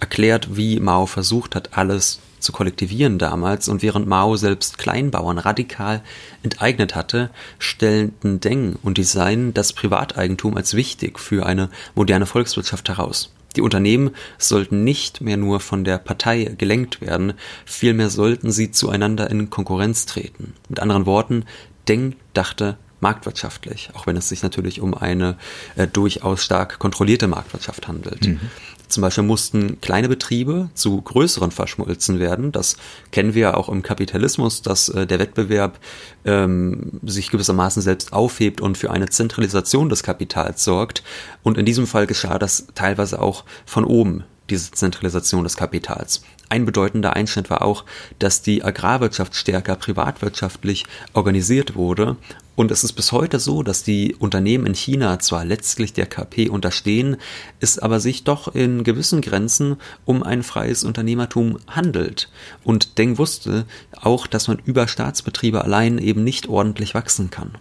erklärt, 0.00 0.56
wie 0.56 0.80
Mao 0.80 1.06
versucht 1.06 1.54
hat, 1.54 1.76
alles 1.76 2.20
zu 2.44 2.52
kollektivieren 2.52 3.18
damals 3.18 3.68
und 3.68 3.82
während 3.82 4.06
Mao 4.06 4.36
selbst 4.36 4.78
Kleinbauern 4.78 5.38
radikal 5.38 6.02
enteignet 6.42 6.94
hatte, 6.94 7.30
stellten 7.58 8.40
Deng 8.40 8.76
und 8.82 8.98
Design 8.98 9.54
das 9.54 9.72
Privateigentum 9.72 10.56
als 10.56 10.74
wichtig 10.74 11.18
für 11.18 11.46
eine 11.46 11.70
moderne 11.94 12.26
Volkswirtschaft 12.26 12.88
heraus. 12.88 13.32
Die 13.56 13.60
Unternehmen 13.60 14.10
sollten 14.36 14.84
nicht 14.84 15.20
mehr 15.20 15.36
nur 15.36 15.60
von 15.60 15.84
der 15.84 15.98
Partei 15.98 16.54
gelenkt 16.58 17.00
werden, 17.00 17.34
vielmehr 17.64 18.10
sollten 18.10 18.50
sie 18.50 18.70
zueinander 18.70 19.30
in 19.30 19.50
Konkurrenz 19.50 20.06
treten. 20.06 20.54
Mit 20.68 20.80
anderen 20.80 21.06
Worten, 21.06 21.44
Deng 21.88 22.16
dachte 22.32 22.76
marktwirtschaftlich, 23.00 23.90
auch 23.92 24.06
wenn 24.06 24.16
es 24.16 24.28
sich 24.30 24.42
natürlich 24.42 24.80
um 24.80 24.94
eine 24.94 25.36
äh, 25.76 25.86
durchaus 25.86 26.42
stark 26.42 26.78
kontrollierte 26.78 27.28
Marktwirtschaft 27.28 27.86
handelt. 27.86 28.26
Mhm. 28.26 28.40
Zum 28.94 29.00
Beispiel 29.00 29.24
mussten 29.24 29.80
kleine 29.80 30.08
Betriebe 30.08 30.70
zu 30.74 31.02
größeren 31.02 31.50
verschmolzen 31.50 32.20
werden. 32.20 32.52
Das 32.52 32.76
kennen 33.10 33.34
wir 33.34 33.42
ja 33.42 33.54
auch 33.54 33.68
im 33.68 33.82
Kapitalismus, 33.82 34.62
dass 34.62 34.88
äh, 34.88 35.04
der 35.04 35.18
Wettbewerb 35.18 35.80
ähm, 36.24 37.00
sich 37.02 37.32
gewissermaßen 37.32 37.82
selbst 37.82 38.12
aufhebt 38.12 38.60
und 38.60 38.78
für 38.78 38.92
eine 38.92 39.08
Zentralisation 39.08 39.88
des 39.88 40.04
Kapitals 40.04 40.62
sorgt. 40.62 41.02
Und 41.42 41.58
in 41.58 41.66
diesem 41.66 41.88
Fall 41.88 42.06
geschah 42.06 42.38
das 42.38 42.68
teilweise 42.76 43.20
auch 43.20 43.44
von 43.66 43.84
oben 43.84 44.22
diese 44.50 44.70
Zentralisation 44.72 45.44
des 45.44 45.56
Kapitals. 45.56 46.22
Ein 46.48 46.66
bedeutender 46.66 47.14
Einschnitt 47.14 47.50
war 47.50 47.62
auch, 47.62 47.84
dass 48.18 48.42
die 48.42 48.62
Agrarwirtschaft 48.62 49.34
stärker 49.34 49.76
privatwirtschaftlich 49.76 50.84
organisiert 51.14 51.74
wurde. 51.74 52.16
Und 52.54 52.70
es 52.70 52.84
ist 52.84 52.92
bis 52.92 53.10
heute 53.10 53.40
so, 53.40 53.62
dass 53.64 53.82
die 53.82 54.14
Unternehmen 54.14 54.66
in 54.66 54.74
China 54.74 55.18
zwar 55.18 55.44
letztlich 55.44 55.92
der 55.92 56.06
KP 56.06 56.48
unterstehen, 56.48 57.16
es 57.58 57.78
aber 57.80 57.98
sich 57.98 58.22
doch 58.22 58.54
in 58.54 58.84
gewissen 58.84 59.22
Grenzen 59.22 59.76
um 60.04 60.22
ein 60.22 60.42
freies 60.44 60.84
Unternehmertum 60.84 61.58
handelt. 61.66 62.30
Und 62.62 62.98
Deng 62.98 63.18
wusste 63.18 63.64
auch, 64.00 64.26
dass 64.28 64.46
man 64.46 64.60
über 64.64 64.86
Staatsbetriebe 64.86 65.64
allein 65.64 65.98
eben 65.98 66.22
nicht 66.22 66.48
ordentlich 66.48 66.94
wachsen 66.94 67.30
kann. 67.30 67.58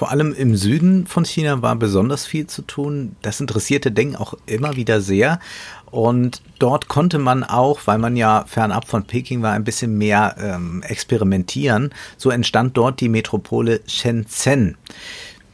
Vor 0.00 0.10
allem 0.10 0.32
im 0.32 0.56
Süden 0.56 1.06
von 1.06 1.26
China 1.26 1.60
war 1.60 1.76
besonders 1.76 2.24
viel 2.24 2.46
zu 2.46 2.62
tun. 2.62 3.16
Das 3.20 3.38
interessierte 3.38 3.92
Deng 3.92 4.16
auch 4.16 4.32
immer 4.46 4.74
wieder 4.76 5.02
sehr. 5.02 5.40
Und 5.90 6.40
dort 6.58 6.88
konnte 6.88 7.18
man 7.18 7.44
auch, 7.44 7.80
weil 7.84 7.98
man 7.98 8.16
ja 8.16 8.46
fernab 8.46 8.88
von 8.88 9.04
Peking 9.04 9.42
war, 9.42 9.52
ein 9.52 9.62
bisschen 9.62 9.98
mehr 9.98 10.36
ähm, 10.40 10.82
experimentieren. 10.88 11.92
So 12.16 12.30
entstand 12.30 12.78
dort 12.78 13.02
die 13.02 13.10
Metropole 13.10 13.82
Shenzhen 13.86 14.78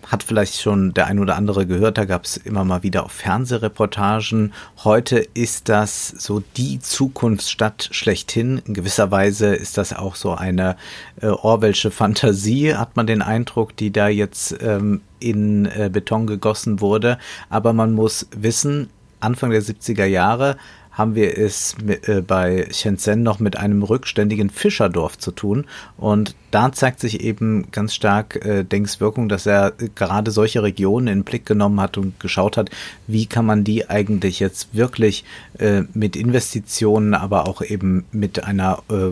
hat 0.07 0.23
vielleicht 0.23 0.61
schon 0.61 0.95
der 0.95 1.07
ein 1.07 1.19
oder 1.19 1.37
andere 1.37 1.67
gehört, 1.67 1.99
da 1.99 2.05
gab 2.05 2.25
es 2.25 2.37
immer 2.37 2.65
mal 2.65 2.83
wieder 2.83 3.05
auch 3.05 3.11
Fernsehreportagen. 3.11 4.53
Heute 4.85 5.19
ist 5.19 5.69
das 5.69 6.09
so 6.09 6.43
die 6.57 6.79
Zukunftsstadt 6.79 7.89
schlechthin. 7.91 8.63
In 8.67 8.75
gewisser 8.75 9.11
Weise 9.11 9.55
ist 9.55 9.79
das 9.79 9.93
auch 9.93 10.15
so 10.15 10.33
eine 10.33 10.77
äh, 11.21 11.27
Orwellsche 11.27 11.91
Fantasie, 11.91 12.75
hat 12.75 12.97
man 12.97 13.07
den 13.07 13.21
Eindruck, 13.21 13.77
die 13.77 13.91
da 13.91 14.09
jetzt 14.09 14.57
ähm, 14.63 15.01
in 15.19 15.67
äh, 15.67 15.91
Beton 15.93 16.27
gegossen 16.27 16.81
wurde. 16.81 17.19
Aber 17.51 17.73
man 17.73 17.93
muss 17.93 18.29
wissen, 18.37 18.91
Anfang 19.19 19.51
der 19.51 19.63
70er 19.63 20.05
Jahre 20.05 20.57
haben 20.97 21.15
wir 21.15 21.37
es 21.37 21.77
äh, 21.87 22.23
bei 22.23 22.69
Shenzhen 22.73 23.23
noch 23.23 23.39
mit 23.39 23.57
einem 23.57 23.83
rückständigen 23.83 24.49
Fischerdorf 24.49 25.19
zu 25.19 25.31
tun. 25.31 25.67
Und 25.99 26.35
da 26.51 26.73
zeigt 26.73 27.01
sich 27.01 27.21
eben 27.21 27.71
ganz 27.71 27.95
stark 27.95 28.45
äh, 28.45 28.65
Denks 28.65 28.99
Wirkung, 28.99 29.29
dass 29.29 29.45
er 29.45 29.75
gerade 29.95 30.31
solche 30.31 30.63
Regionen 30.63 31.09
in 31.09 31.19
den 31.19 31.25
Blick 31.25 31.45
genommen 31.45 31.81
hat 31.81 31.99
und 31.99 32.19
geschaut 32.19 32.57
hat, 32.57 32.71
wie 33.07 33.27
kann 33.27 33.45
man 33.45 33.63
die 33.63 33.91
eigentlich 33.91 34.41
jetzt 34.41 34.75
wirklich 34.75 35.25
äh, 35.59 35.83
mit 35.93 36.17
Investitionen, 36.17 37.13
aber 37.13 37.47
auch 37.47 37.61
eben 37.61 38.07
mit 38.11 38.43
einer 38.45 38.83
äh, 38.91 39.11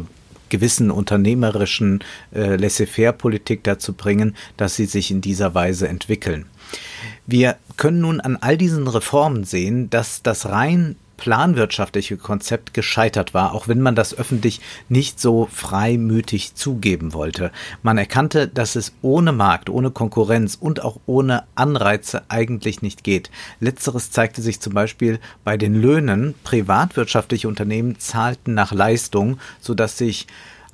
gewissen 0.49 0.91
unternehmerischen 0.91 2.03
äh, 2.35 2.57
Laissez-faire-Politik 2.57 3.63
dazu 3.63 3.93
bringen, 3.93 4.37
dass 4.57 4.77
sie 4.77 4.87
sich 4.87 5.11
in 5.11 5.21
dieser 5.21 5.55
Weise 5.55 5.89
entwickeln. 5.89 6.47
Wir 7.27 7.57
können 7.77 8.01
nun 8.01 8.21
an 8.21 8.39
all 8.41 8.57
diesen 8.57 8.87
Reformen 8.89 9.45
sehen, 9.45 9.91
dass 9.91 10.23
das 10.23 10.47
rein 10.47 10.97
planwirtschaftliche 11.17 12.17
Konzept 12.17 12.75
gescheitert 12.75 13.35
war, 13.35 13.55
auch 13.55 13.69
wenn 13.69 13.81
man 13.81 13.95
das 13.95 14.17
öffentlich 14.17 14.61
nicht 14.89 15.21
so 15.21 15.49
freimütig 15.53 16.55
zugeben 16.55 17.13
wollte. 17.13 17.53
Man 17.83 17.99
erkannte, 17.99 18.49
dass 18.49 18.77
es 18.77 18.93
ohne 19.03 19.33
Markt, 19.33 19.71
ohne 19.71 19.91
Konkurrenz 19.91 20.57
und 20.61 20.83
auch 20.83 20.99
ohne 21.07 21.45
Anreize 21.55 22.23
eigentlich 22.29 22.83
nicht 22.83 23.05
geht. 23.05 23.31
Letzteres 23.61 24.11
zeigte 24.11 24.43
sich 24.43 24.61
zum 24.61 24.75
Beispiel 24.75 25.21
bei 25.45 25.57
den 25.57 25.75
Löhnen. 25.75 26.35
Privatwirtschaftliche 26.45 27.49
Unternehmen 27.49 27.99
zahlten 27.99 28.55
nach 28.55 28.73
Leistung, 28.73 29.39
sodass 29.61 29.99
sich 29.99 30.27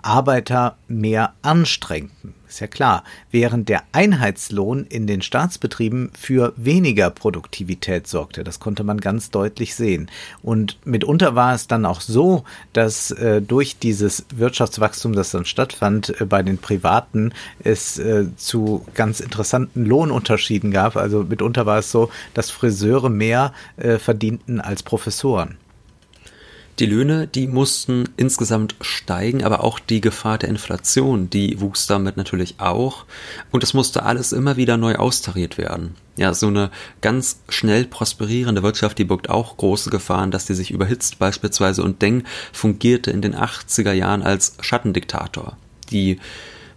Arbeiter 0.03 0.77
mehr 0.89 1.35
anstrengten. 1.43 2.35
Ist 2.51 2.59
ja 2.59 2.67
klar, 2.67 3.05
während 3.31 3.69
der 3.69 3.85
Einheitslohn 3.93 4.85
in 4.85 5.07
den 5.07 5.23
Staatsbetrieben 5.23 6.11
für 6.19 6.53
weniger 6.57 7.09
Produktivität 7.09 8.09
sorgte. 8.09 8.43
Das 8.43 8.59
konnte 8.59 8.83
man 8.83 8.99
ganz 8.99 9.31
deutlich 9.31 9.77
sehen. 9.77 10.11
Und 10.43 10.77
mitunter 10.85 11.37
war 11.37 11.55
es 11.55 11.69
dann 11.69 11.87
auch 11.87 12.01
so, 12.01 12.43
dass 12.73 13.13
äh, 13.13 13.41
durch 13.41 13.79
dieses 13.79 14.25
Wirtschaftswachstum, 14.35 15.13
das 15.13 15.31
dann 15.31 15.45
stattfand, 15.45 16.21
äh, 16.21 16.25
bei 16.25 16.43
den 16.43 16.59
Privaten 16.59 17.33
es 17.63 18.01
äh, 18.01 18.27
zu 18.35 18.85
ganz 18.95 19.21
interessanten 19.21 19.87
Lohnunterschieden 19.87 20.73
gab. 20.73 20.97
Also 20.97 21.23
mitunter 21.23 21.67
war 21.67 21.79
es 21.79 21.93
so, 21.93 22.11
dass 22.35 22.51
Friseure 22.51 23.11
mehr 23.11 23.55
äh, 23.77 23.99
verdienten 23.99 24.61
als 24.61 24.83
Professoren. 24.83 25.57
Die 26.81 26.87
Löhne, 26.87 27.27
die 27.27 27.47
mussten 27.47 28.09
insgesamt 28.17 28.75
steigen, 28.81 29.45
aber 29.45 29.63
auch 29.63 29.79
die 29.79 30.01
Gefahr 30.01 30.39
der 30.39 30.49
Inflation, 30.49 31.29
die 31.29 31.61
wuchs 31.61 31.87
damit 31.87 32.17
natürlich 32.17 32.55
auch. 32.59 33.05
Und 33.51 33.63
es 33.63 33.75
musste 33.75 34.05
alles 34.05 34.33
immer 34.33 34.57
wieder 34.57 34.79
neu 34.79 34.95
austariert 34.95 35.59
werden. 35.59 35.95
Ja, 36.17 36.33
so 36.33 36.47
eine 36.47 36.71
ganz 37.03 37.43
schnell 37.51 37.85
prosperierende 37.85 38.63
Wirtschaft, 38.63 38.97
die 38.97 39.05
birgt 39.05 39.29
auch 39.29 39.59
große 39.59 39.91
Gefahren, 39.91 40.31
dass 40.31 40.47
die 40.47 40.55
sich 40.55 40.71
überhitzt 40.71 41.19
beispielsweise. 41.19 41.83
Und 41.83 42.01
Deng 42.01 42.25
fungierte 42.51 43.11
in 43.11 43.21
den 43.21 43.37
80er 43.37 43.93
Jahren 43.93 44.23
als 44.23 44.57
Schattendiktator. 44.63 45.59
Die 45.91 46.19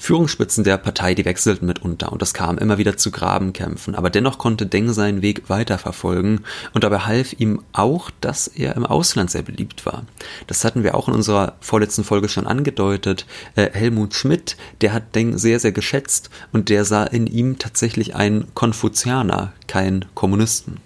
Führungsspitzen 0.03 0.65
der 0.65 0.75
Partei, 0.75 1.13
die 1.13 1.23
wechselten 1.23 1.65
mitunter 1.65 2.11
und 2.11 2.21
es 2.21 2.33
kam 2.33 2.57
immer 2.57 2.77
wieder 2.77 2.97
zu 2.97 3.09
Grabenkämpfen, 3.09 3.95
aber 3.95 4.09
dennoch 4.09 4.37
konnte 4.37 4.65
Deng 4.65 4.91
seinen 4.91 5.21
Weg 5.21 5.49
weiterverfolgen 5.49 6.41
und 6.73 6.83
dabei 6.83 6.99
half 6.99 7.31
ihm 7.39 7.63
auch, 7.71 8.11
dass 8.19 8.49
er 8.49 8.75
im 8.75 8.85
Ausland 8.85 9.31
sehr 9.31 9.43
beliebt 9.43 9.85
war. 9.85 10.03
Das 10.47 10.65
hatten 10.65 10.83
wir 10.83 10.95
auch 10.95 11.07
in 11.07 11.13
unserer 11.13 11.55
vorletzten 11.61 12.03
Folge 12.03 12.27
schon 12.27 12.47
angedeutet. 12.47 13.25
Äh, 13.55 13.69
Helmut 13.71 14.13
Schmidt, 14.13 14.57
der 14.81 14.91
hat 14.91 15.15
Deng 15.15 15.37
sehr, 15.37 15.61
sehr 15.61 15.71
geschätzt 15.71 16.29
und 16.51 16.67
der 16.67 16.83
sah 16.83 17.05
in 17.05 17.25
ihm 17.25 17.57
tatsächlich 17.57 18.13
einen 18.13 18.53
Konfuzianer, 18.55 19.53
keinen 19.67 20.03
Kommunisten. 20.15 20.81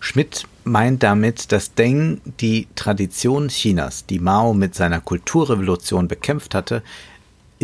Schmidt 0.00 0.48
meint 0.64 1.02
damit, 1.02 1.52
dass 1.52 1.74
Deng 1.74 2.20
die 2.40 2.66
Tradition 2.74 3.48
Chinas, 3.48 4.04
die 4.06 4.18
Mao 4.18 4.52
mit 4.52 4.74
seiner 4.74 5.00
Kulturrevolution 5.00 6.08
bekämpft 6.08 6.54
hatte, 6.54 6.82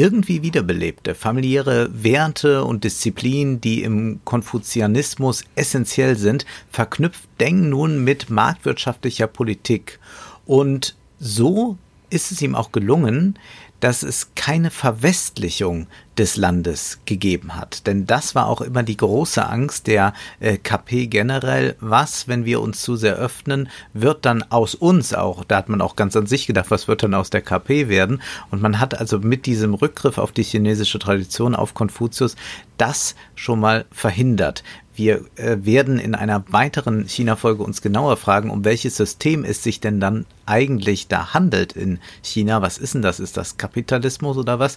irgendwie 0.01 0.41
wiederbelebte. 0.41 1.15
Familiäre 1.15 1.91
Werte 1.93 2.65
und 2.65 2.85
Disziplin, 2.85 3.61
die 3.61 3.83
im 3.83 4.21
Konfuzianismus 4.25 5.45
essentiell 5.57 6.17
sind, 6.17 6.47
verknüpft 6.71 7.29
Deng 7.39 7.69
nun 7.69 8.03
mit 8.03 8.31
marktwirtschaftlicher 8.31 9.27
Politik. 9.27 10.01
Und 10.47 10.97
so 11.19 11.77
ist 12.09 12.33
es 12.33 12.41
ihm 12.41 12.55
auch 12.55 12.73
gelungen, 12.73 13.39
dass 13.81 14.03
es 14.03 14.35
keine 14.35 14.71
Verwestlichung 14.71 15.87
des 16.21 16.37
Landes 16.37 17.01
gegeben 17.07 17.57
hat. 17.57 17.87
Denn 17.87 18.05
das 18.05 18.35
war 18.35 18.47
auch 18.47 18.61
immer 18.61 18.83
die 18.83 18.99
große 18.99 19.49
Angst 19.49 19.87
der 19.87 20.13
äh, 20.39 20.59
KP 20.59 21.07
generell. 21.07 21.77
Was, 21.81 22.29
wenn 22.29 22.45
wir 22.45 22.61
uns 22.61 22.83
zu 22.83 22.95
sehr 22.95 23.17
öffnen, 23.17 23.71
wird 23.95 24.27
dann 24.27 24.43
aus 24.43 24.75
uns 24.75 25.15
auch, 25.15 25.45
da 25.45 25.57
hat 25.57 25.71
man 25.71 25.81
auch 25.81 25.97
ganz 25.97 26.15
an 26.17 26.27
sich 26.27 26.47
gedacht, 26.47 26.71
was 26.71 26.89
wird 26.89 27.03
dann 27.03 27.15
aus 27.15 27.31
der 27.31 27.41
KP 27.41 27.89
werden? 27.89 28.21
Und 28.51 28.61
man 28.61 28.79
hat 28.81 29.01
also 29.01 29.19
mit 29.19 29.47
diesem 29.47 29.73
Rückgriff 29.73 30.19
auf 30.19 30.31
die 30.31 30.43
chinesische 30.43 30.99
Tradition, 30.99 31.55
auf 31.55 31.73
Konfuzius, 31.73 32.37
das 32.77 33.15
schon 33.35 33.61
mal 33.61 33.87
verhindert. 33.91 34.63
Wir 35.01 35.25
äh, 35.37 35.57
werden 35.61 35.99
in 35.99 36.15
einer 36.15 36.45
weiteren 36.53 37.09
China-Folge 37.09 37.63
uns 37.63 37.81
genauer 37.81 38.19
fragen, 38.19 38.51
um 38.51 38.67
welches 38.67 38.97
System 38.97 39.45
es 39.45 39.63
sich 39.63 39.81
denn 39.81 40.01
dann 40.01 40.27
eigentlich 40.45 41.09
da 41.09 41.33
handelt 41.33 41.73
in 41.73 42.01
China. 42.23 42.61
Was 42.61 42.77
ist 42.77 42.95
denn 42.95 43.01
das? 43.01 43.21
Ist 43.21 43.37
das 43.37 43.57
Kapitalismus 43.57 44.37
oder 44.37 44.59
was? 44.59 44.77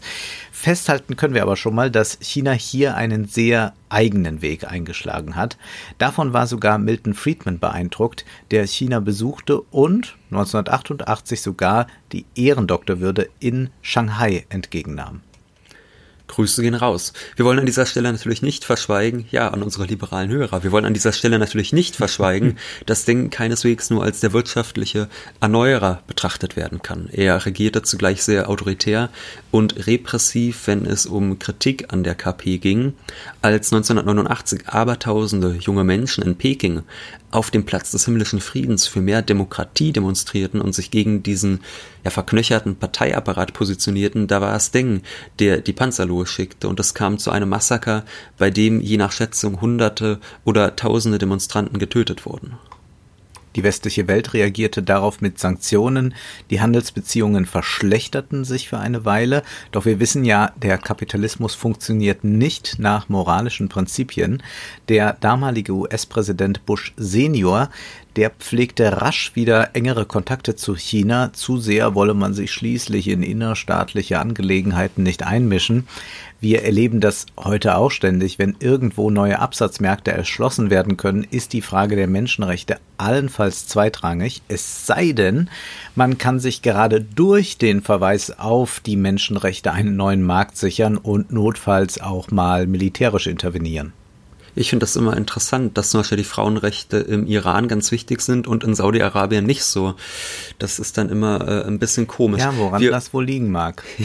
Festhalten 0.51 1.17
können 1.17 1.32
wir 1.33 1.41
aber 1.41 1.55
schon 1.55 1.75
mal, 1.75 1.91
dass 1.91 2.17
China 2.21 2.51
hier 2.51 2.95
einen 2.95 3.25
sehr 3.25 3.73
eigenen 3.89 4.41
Weg 4.41 4.69
eingeschlagen 4.69 5.35
hat. 5.35 5.57
Davon 5.97 6.33
war 6.33 6.47
sogar 6.47 6.77
Milton 6.77 7.13
Friedman 7.13 7.59
beeindruckt, 7.59 8.25
der 8.51 8.65
China 8.67 8.99
besuchte 8.99 9.61
und 9.61 10.17
1988 10.31 11.41
sogar 11.41 11.87
die 12.11 12.25
Ehrendoktorwürde 12.35 13.29
in 13.39 13.69
Shanghai 13.81 14.45
entgegennahm. 14.49 15.21
Grüße 16.33 16.63
gehen 16.63 16.73
raus. 16.73 17.13
Wir 17.35 17.45
wollen 17.45 17.59
an 17.59 17.65
dieser 17.67 17.85
Stelle 17.85 18.11
natürlich 18.11 18.41
nicht 18.41 18.65
verschweigen, 18.65 19.25
ja, 19.29 19.49
an 19.49 19.61
unsere 19.61 19.85
liberalen 19.85 20.31
Hörer, 20.31 20.63
wir 20.63 20.71
wollen 20.71 20.85
an 20.85 20.93
dieser 20.93 21.11
Stelle 21.11 21.37
natürlich 21.37 21.73
nicht 21.73 21.95
verschweigen, 21.95 22.57
dass 22.87 23.05
Deng 23.05 23.29
keineswegs 23.29 23.91
nur 23.91 24.03
als 24.03 24.19
der 24.19 24.33
wirtschaftliche 24.33 25.09
Erneuerer 25.41 26.01
betrachtet 26.07 26.55
werden 26.55 26.81
kann. 26.81 27.07
Er 27.11 27.45
regierte 27.45 27.83
zugleich 27.83 28.23
sehr 28.23 28.49
autoritär 28.49 29.09
und 29.51 29.85
repressiv, 29.85 30.65
wenn 30.65 30.85
es 30.85 31.05
um 31.05 31.37
Kritik 31.37 31.93
an 31.93 32.03
der 32.03 32.15
KP 32.15 32.57
ging. 32.57 32.93
Als 33.41 33.71
1989 33.71 34.67
abertausende 34.67 35.55
junge 35.59 35.83
Menschen 35.83 36.23
in 36.23 36.35
Peking 36.35 36.81
auf 37.33 37.49
dem 37.49 37.65
Platz 37.65 37.91
des 37.91 38.05
himmlischen 38.05 38.39
Friedens 38.39 38.87
für 38.87 39.01
mehr 39.01 39.21
Demokratie 39.21 39.91
demonstrierten 39.91 40.61
und 40.61 40.73
sich 40.73 40.91
gegen 40.91 41.23
diesen 41.23 41.61
ja, 42.03 42.11
verknöcherten 42.11 42.75
Parteiapparat 42.75 43.53
positionierten, 43.53 44.27
da 44.27 44.39
war 44.41 44.55
es 44.55 44.71
Deng, 44.71 45.01
der 45.39 45.61
die 45.61 45.73
Panzer 45.73 46.05
losschickte 46.05 46.67
und 46.67 46.79
es 46.79 46.93
kam 46.93 47.17
zu 47.17 47.31
einem 47.31 47.49
Massaker, 47.49 48.05
bei 48.37 48.49
dem 48.49 48.81
je 48.81 48.97
nach 48.97 49.11
Schätzung 49.11 49.61
Hunderte 49.61 50.19
oder 50.45 50.75
Tausende 50.75 51.17
Demonstranten 51.17 51.79
getötet 51.79 52.25
wurden. 52.25 52.57
Die 53.55 53.63
westliche 53.63 54.07
Welt 54.07 54.33
reagierte 54.33 54.81
darauf 54.81 55.21
mit 55.21 55.39
Sanktionen. 55.39 56.13
Die 56.49 56.61
Handelsbeziehungen 56.61 57.45
verschlechterten 57.45 58.45
sich 58.45 58.69
für 58.69 58.79
eine 58.79 59.05
Weile. 59.05 59.43
Doch 59.71 59.85
wir 59.85 59.99
wissen 59.99 60.25
ja, 60.25 60.51
der 60.61 60.77
Kapitalismus 60.77 61.55
funktioniert 61.55 62.23
nicht 62.23 62.79
nach 62.79 63.09
moralischen 63.09 63.69
Prinzipien. 63.69 64.41
Der 64.89 65.13
damalige 65.13 65.73
US-Präsident 65.73 66.65
Bush 66.65 66.93
Senior, 66.97 67.69
der 68.15 68.29
pflegte 68.29 69.01
rasch 69.01 69.35
wieder 69.35 69.75
engere 69.75 70.05
Kontakte 70.05 70.55
zu 70.55 70.75
China. 70.75 71.33
Zu 71.33 71.57
sehr 71.57 71.95
wolle 71.95 72.13
man 72.13 72.33
sich 72.33 72.51
schließlich 72.51 73.07
in 73.07 73.23
innerstaatliche 73.23 74.19
Angelegenheiten 74.19 75.03
nicht 75.03 75.23
einmischen. 75.23 75.87
Wir 76.43 76.63
erleben 76.63 76.99
das 76.99 77.25
heute 77.41 77.77
auch 77.77 77.89
ständig. 77.89 78.37
Wenn 78.37 78.57
irgendwo 78.59 79.09
neue 79.09 79.39
Absatzmärkte 79.39 80.11
erschlossen 80.11 80.69
werden 80.69 80.97
können, 80.97 81.23
ist 81.23 81.53
die 81.53 81.61
Frage 81.61 81.95
der 81.95 82.07
Menschenrechte 82.07 82.79
allenfalls 82.97 83.65
zweitrangig. 83.65 84.41
Es 84.49 84.85
sei 84.85 85.13
denn, 85.13 85.49
man 85.95 86.17
kann 86.17 86.41
sich 86.41 86.61
gerade 86.61 86.99
durch 86.99 87.57
den 87.57 87.81
Verweis 87.81 88.39
auf 88.39 88.81
die 88.81 88.97
Menschenrechte 88.97 89.71
einen 89.71 89.95
neuen 89.95 90.21
Markt 90.21 90.57
sichern 90.57 90.97
und 90.97 91.31
notfalls 91.31 92.01
auch 92.01 92.29
mal 92.29 92.67
militärisch 92.67 93.27
intervenieren. 93.27 93.93
Ich 94.55 94.69
finde 94.69 94.83
das 94.83 94.95
immer 94.95 95.17
interessant, 95.17 95.77
dass 95.77 95.89
zum 95.89 96.01
Beispiel 96.01 96.17
die 96.17 96.23
Frauenrechte 96.23 96.97
im 96.97 97.25
Iran 97.25 97.67
ganz 97.67 97.91
wichtig 97.91 98.21
sind 98.21 98.47
und 98.47 98.63
in 98.63 98.75
Saudi-Arabien 98.75 99.45
nicht 99.45 99.63
so. 99.63 99.95
Das 100.59 100.79
ist 100.79 100.97
dann 100.97 101.09
immer 101.09 101.47
äh, 101.47 101.67
ein 101.67 101.79
bisschen 101.79 102.07
komisch. 102.07 102.41
Ja, 102.41 102.55
woran 102.57 102.81
Wir, 102.81 102.91
das 102.91 103.13
wohl 103.13 103.25
liegen 103.25 103.51
mag. 103.51 103.83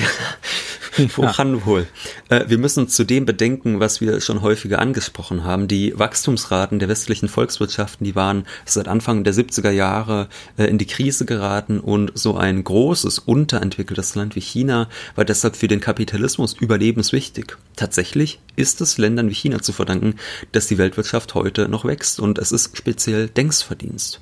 Ja, 0.97 1.07
woran 1.17 1.57
ja. 1.57 1.67
wohl? 1.67 1.87
Äh, 2.29 2.47
wir 2.49 2.59
müssen 2.59 2.89
zudem 2.89 3.25
bedenken, 3.27 3.79
was 3.79 4.01
wir 4.01 4.21
schon 4.21 4.43
häufiger 4.43 4.81
angesprochen 4.81 5.45
haben. 5.45 5.69
Die 5.69 5.97
Wachstumsraten 5.97 6.79
der 6.79 6.89
westlichen 6.89 7.29
Volkswirtschaften, 7.29 8.05
die 8.05 8.15
waren 8.15 8.47
seit 8.65 8.89
Anfang 8.89 9.25
der 9.25 9.35
70er 9.35 9.71
Jahre 9.71 10.29
äh, 10.57 10.65
in 10.65 10.79
die 10.79 10.87
Krise 10.87 11.25
geraten 11.25 11.79
und 11.79 12.13
so 12.15 12.37
ein 12.37 12.65
großes, 12.65 13.21
unterentwickeltes 13.21 14.15
Land 14.15 14.35
wie 14.35 14.41
China 14.41 14.89
war 15.15 15.25
deshalb 15.25 15.57
für 15.57 15.69
den 15.69 15.81
Kapitalismus 15.81 16.55
überlebenswichtig. 16.55 17.57
Tatsächlich 17.77 18.41
ist 18.57 18.81
es 18.81 18.99
Ländern 18.99 19.31
wie 19.31 19.35
China 19.35 19.61
zu 19.61 19.73
verdanken, 19.73 20.17
dass 20.53 20.67
die 20.67 20.79
Weltwirtschaft 20.79 21.35
heute 21.35 21.69
noch 21.69 21.85
wächst 21.85 22.21
und 22.21 22.39
es 22.39 22.53
ist 22.53 22.77
speziell 22.77 23.29
Dengs 23.29 23.63
Verdienst. 23.63 24.21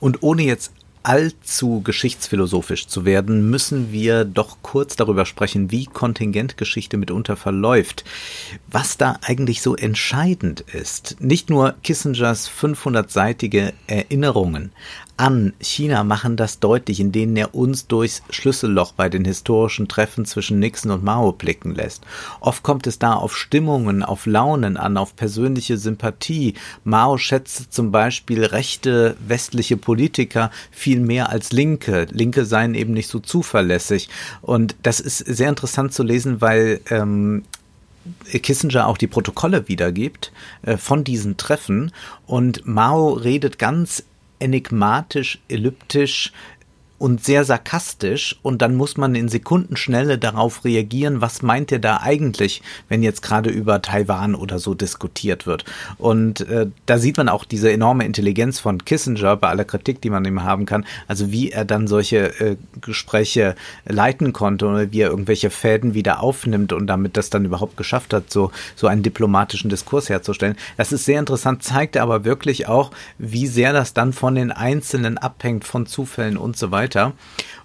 Und 0.00 0.22
ohne 0.22 0.42
jetzt 0.42 0.72
allzu 1.06 1.82
geschichtsphilosophisch 1.82 2.88
zu 2.88 3.04
werden, 3.04 3.48
müssen 3.48 3.92
wir 3.92 4.24
doch 4.24 4.58
kurz 4.62 4.96
darüber 4.96 5.24
sprechen, 5.24 5.70
wie 5.70 5.86
Kontingentgeschichte 5.86 6.96
mitunter 6.96 7.36
verläuft. 7.36 8.04
Was 8.66 8.98
da 8.98 9.16
eigentlich 9.22 9.62
so 9.62 9.76
entscheidend 9.76 10.62
ist. 10.62 11.16
Nicht 11.20 11.48
nur 11.48 11.76
Kissingers 11.84 12.50
500-seitige 12.50 13.72
Erinnerungen 13.86 14.72
an 15.16 15.54
China 15.60 16.04
machen 16.04 16.36
das 16.36 16.60
deutlich, 16.60 17.00
in 17.00 17.12
denen 17.12 17.36
er 17.36 17.54
uns 17.54 17.86
durchs 17.86 18.22
Schlüsselloch 18.30 18.92
bei 18.92 19.08
den 19.08 19.24
historischen 19.24 19.88
Treffen 19.88 20.26
zwischen 20.26 20.58
Nixon 20.58 20.90
und 20.90 21.02
Mao 21.02 21.32
blicken 21.32 21.74
lässt. 21.74 22.04
Oft 22.40 22.62
kommt 22.62 22.86
es 22.86 22.98
da 22.98 23.14
auf 23.14 23.36
Stimmungen, 23.36 24.02
auf 24.02 24.26
Launen 24.26 24.76
an, 24.76 24.96
auf 24.96 25.16
persönliche 25.16 25.78
Sympathie. 25.78 26.54
Mao 26.84 27.16
schätzt 27.16 27.72
zum 27.72 27.90
Beispiel 27.92 28.44
rechte 28.44 29.16
westliche 29.26 29.76
Politiker 29.76 30.50
viel 30.70 31.00
mehr 31.00 31.30
als 31.30 31.52
Linke. 31.52 32.06
Linke 32.10 32.44
seien 32.44 32.74
eben 32.74 32.92
nicht 32.92 33.08
so 33.08 33.18
zuverlässig. 33.18 34.08
Und 34.42 34.76
das 34.82 35.00
ist 35.00 35.18
sehr 35.18 35.48
interessant 35.48 35.94
zu 35.94 36.02
lesen, 36.02 36.40
weil 36.40 36.80
ähm, 36.90 37.44
Kissinger 38.24 38.86
auch 38.86 38.98
die 38.98 39.06
Protokolle 39.06 39.68
wiedergibt 39.68 40.32
äh, 40.62 40.76
von 40.76 41.04
diesen 41.04 41.36
Treffen 41.36 41.92
und 42.26 42.66
Mao 42.66 43.12
redet 43.12 43.58
ganz 43.58 44.04
enigmatisch, 44.38 45.38
elliptisch, 45.48 46.32
und 46.98 47.22
sehr 47.22 47.44
sarkastisch 47.44 48.36
und 48.42 48.62
dann 48.62 48.74
muss 48.74 48.96
man 48.96 49.14
in 49.14 49.28
Sekundenschnelle 49.28 50.18
darauf 50.18 50.64
reagieren, 50.64 51.20
was 51.20 51.42
meint 51.42 51.70
er 51.70 51.78
da 51.78 51.98
eigentlich, 52.02 52.62
wenn 52.88 53.02
jetzt 53.02 53.22
gerade 53.22 53.50
über 53.50 53.82
Taiwan 53.82 54.34
oder 54.34 54.58
so 54.58 54.74
diskutiert 54.74 55.46
wird. 55.46 55.64
Und 55.98 56.40
äh, 56.48 56.68
da 56.86 56.98
sieht 56.98 57.18
man 57.18 57.28
auch 57.28 57.44
diese 57.44 57.70
enorme 57.70 58.06
Intelligenz 58.06 58.60
von 58.60 58.84
Kissinger 58.84 59.36
bei 59.36 59.48
aller 59.48 59.64
Kritik, 59.64 60.00
die 60.00 60.10
man 60.10 60.24
ihm 60.24 60.42
haben 60.42 60.64
kann, 60.64 60.86
also 61.06 61.30
wie 61.30 61.50
er 61.50 61.64
dann 61.64 61.86
solche 61.86 62.40
äh, 62.40 62.56
Gespräche 62.80 63.56
leiten 63.84 64.32
konnte 64.32 64.66
oder 64.66 64.92
wie 64.92 65.00
er 65.00 65.10
irgendwelche 65.10 65.50
Fäden 65.50 65.92
wieder 65.92 66.22
aufnimmt 66.22 66.72
und 66.72 66.86
damit 66.86 67.16
das 67.16 67.28
dann 67.28 67.44
überhaupt 67.44 67.76
geschafft 67.76 68.14
hat, 68.14 68.30
so, 68.30 68.50
so 68.74 68.86
einen 68.86 69.02
diplomatischen 69.02 69.68
Diskurs 69.68 70.08
herzustellen. 70.08 70.56
Das 70.78 70.92
ist 70.92 71.04
sehr 71.04 71.18
interessant, 71.18 71.62
zeigt 71.62 71.98
aber 71.98 72.24
wirklich 72.24 72.68
auch, 72.68 72.90
wie 73.18 73.46
sehr 73.46 73.74
das 73.74 73.92
dann 73.92 74.14
von 74.14 74.34
den 74.34 74.50
Einzelnen 74.50 75.18
abhängt, 75.18 75.64
von 75.64 75.86
Zufällen 75.86 76.38
und 76.38 76.56
so 76.56 76.70
weiter 76.70 76.85
weiter. 76.86 77.12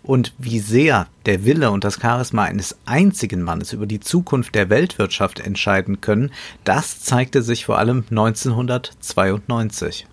Und 0.04 0.34
wie 0.40 0.60
sehr 0.60 1.08
der 1.28 1.46
Wille 1.46 1.70
und 1.70 1.84
das 1.84 2.00
Charisma 2.02 2.44
eines 2.44 2.76
einzigen 2.86 3.44
Mannes 3.44 3.72
über 3.72 3.86
die 3.86 4.00
Zukunft 4.00 4.56
der 4.56 4.72
Weltwirtschaft 4.72 5.40
entscheiden 5.40 6.02
können, 6.02 6.32
das 6.64 7.02
zeigte 7.02 7.44
sich 7.44 7.66
vor 7.66 7.78
allem 7.78 8.06
1992. 8.10 10.08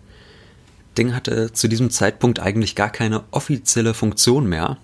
Ding 0.98 1.14
hatte 1.14 1.52
zu 1.52 1.68
diesem 1.68 1.88
Zeitpunkt 1.90 2.40
eigentlich 2.40 2.74
gar 2.74 2.90
keine 2.90 3.22
offizielle 3.30 3.94
Funktion 3.94 4.46
mehr 4.46 4.76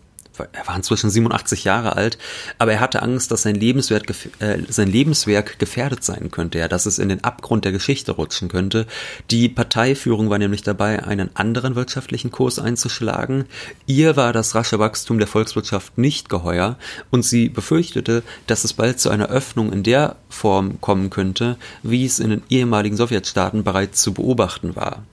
er 0.53 0.67
war 0.67 0.77
inzwischen 0.77 1.11
87 1.11 1.65
Jahre 1.65 1.97
alt, 1.97 2.19
aber 2.59 2.73
er 2.73 2.81
hatte 2.81 3.03
Angst, 3.03 3.31
dass 3.31 3.43
sein 3.43 3.55
Lebenswerk, 3.55 4.13
äh, 4.41 4.59
sein 4.69 4.89
Lebenswerk 4.89 5.59
gefährdet 5.59 6.05
sein 6.05 6.31
könnte, 6.31 6.59
ja, 6.59 6.69
dass 6.69 6.87
es 6.87 6.99
in 6.99 7.09
den 7.09 7.25
Abgrund 7.25 7.65
der 7.65 7.73
Geschichte 7.73 8.13
rutschen 8.13 8.49
könnte. 8.49 8.87
Die 9.31 9.49
Parteiführung 9.49 10.31
war 10.31 10.39
nämlich 10.39 10.63
dabei, 10.63 11.05
einen 11.05 11.31
anderen 11.35 11.75
wirtschaftlichen 11.75 12.31
Kurs 12.31 12.59
einzuschlagen. 12.59 13.45
Ihr 13.87 14.17
war 14.17 14.33
das 14.33 14.55
rasche 14.55 14.79
Wachstum 14.79 15.19
der 15.19 15.29
Volkswirtschaft 15.29 15.99
nicht 15.99 16.29
geheuer 16.29 16.77
und 17.11 17.25
sie 17.25 17.49
befürchtete, 17.49 18.23
dass 18.47 18.65
es 18.65 18.73
bald 18.73 19.01
zu 19.01 19.11
einer 19.11 19.29
Öffnung 19.29 19.73
in 19.73 19.83
der 19.83 20.17
Form 20.29 20.81
kommen 20.81 21.11
könnte, 21.11 21.57
wie 21.83 22.05
es 22.05 22.19
in 22.19 22.31
den 22.31 22.43
ehemaligen 22.49 22.97
Sowjetstaaten 22.97 23.65
bereits 23.65 24.03
zu 24.03 24.13
beobachten 24.15 24.77
war 24.77 25.05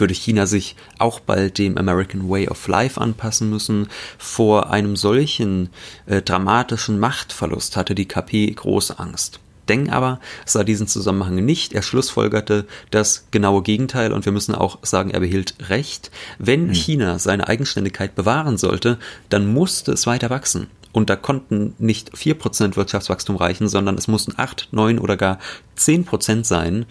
würde 0.00 0.14
China 0.14 0.46
sich 0.46 0.76
auch 0.98 1.20
bald 1.20 1.58
dem 1.58 1.76
American 1.78 2.28
Way 2.28 2.48
of 2.48 2.66
Life 2.68 3.00
anpassen 3.00 3.50
müssen. 3.50 3.88
Vor 4.18 4.70
einem 4.70 4.96
solchen 4.96 5.70
äh, 6.06 6.22
dramatischen 6.22 6.98
Machtverlust 6.98 7.76
hatte 7.76 7.94
die 7.94 8.08
KP 8.08 8.50
große 8.50 8.98
Angst. 8.98 9.40
Deng 9.68 9.90
aber 9.90 10.18
sah 10.46 10.64
diesen 10.64 10.86
Zusammenhang 10.86 11.44
nicht. 11.44 11.72
Er 11.72 11.82
schlussfolgerte 11.82 12.66
das 12.90 13.26
genaue 13.30 13.62
Gegenteil 13.62 14.12
und 14.12 14.24
wir 14.24 14.32
müssen 14.32 14.54
auch 14.54 14.78
sagen, 14.82 15.10
er 15.10 15.20
behielt 15.20 15.54
recht. 15.68 16.10
Wenn 16.38 16.68
hm. 16.68 16.74
China 16.74 17.18
seine 17.18 17.48
Eigenständigkeit 17.48 18.14
bewahren 18.14 18.56
sollte, 18.56 18.98
dann 19.28 19.52
musste 19.52 19.92
es 19.92 20.06
weiter 20.06 20.30
wachsen. 20.30 20.68
Und 20.92 21.10
da 21.10 21.16
konnten 21.16 21.74
nicht 21.78 22.14
4% 22.14 22.76
Wirtschaftswachstum 22.76 23.36
reichen, 23.36 23.68
sondern 23.68 23.96
es 23.96 24.08
mussten 24.08 24.32
8, 24.36 24.68
9 24.72 24.98
oder 24.98 25.16
gar 25.16 25.38
10% 25.78 26.44
sein, 26.44 26.86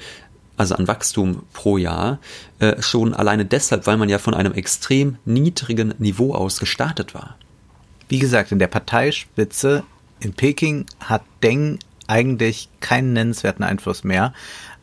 also 0.58 0.76
an 0.76 0.88
Wachstum 0.88 1.44
pro 1.54 1.78
Jahr, 1.78 2.20
äh, 2.60 2.82
schon 2.82 3.14
alleine 3.14 3.46
deshalb, 3.46 3.88
weil 3.88 3.98
man 3.98 4.10
ja 4.10 4.18
von 4.18 4.34
einem 4.34 4.54
extrem 4.54 5.18
niedrigen 5.24 5.94
Niveau 6.00 6.34
aus 6.34 6.60
gestartet 6.60 7.14
war. 7.14 7.38
Wie 8.10 8.20
gesagt, 8.20 8.52
in 8.52 8.60
der 8.60 8.68
Parteispitze 8.68 9.84
in 10.20 10.34
Peking 10.34 10.86
hat 11.00 11.22
Deng 11.44 11.80
eigentlich 12.08 12.70
keinen 12.80 13.14
nennenswerten 13.14 13.64
Einfluss 13.64 14.04
mehr, 14.04 14.34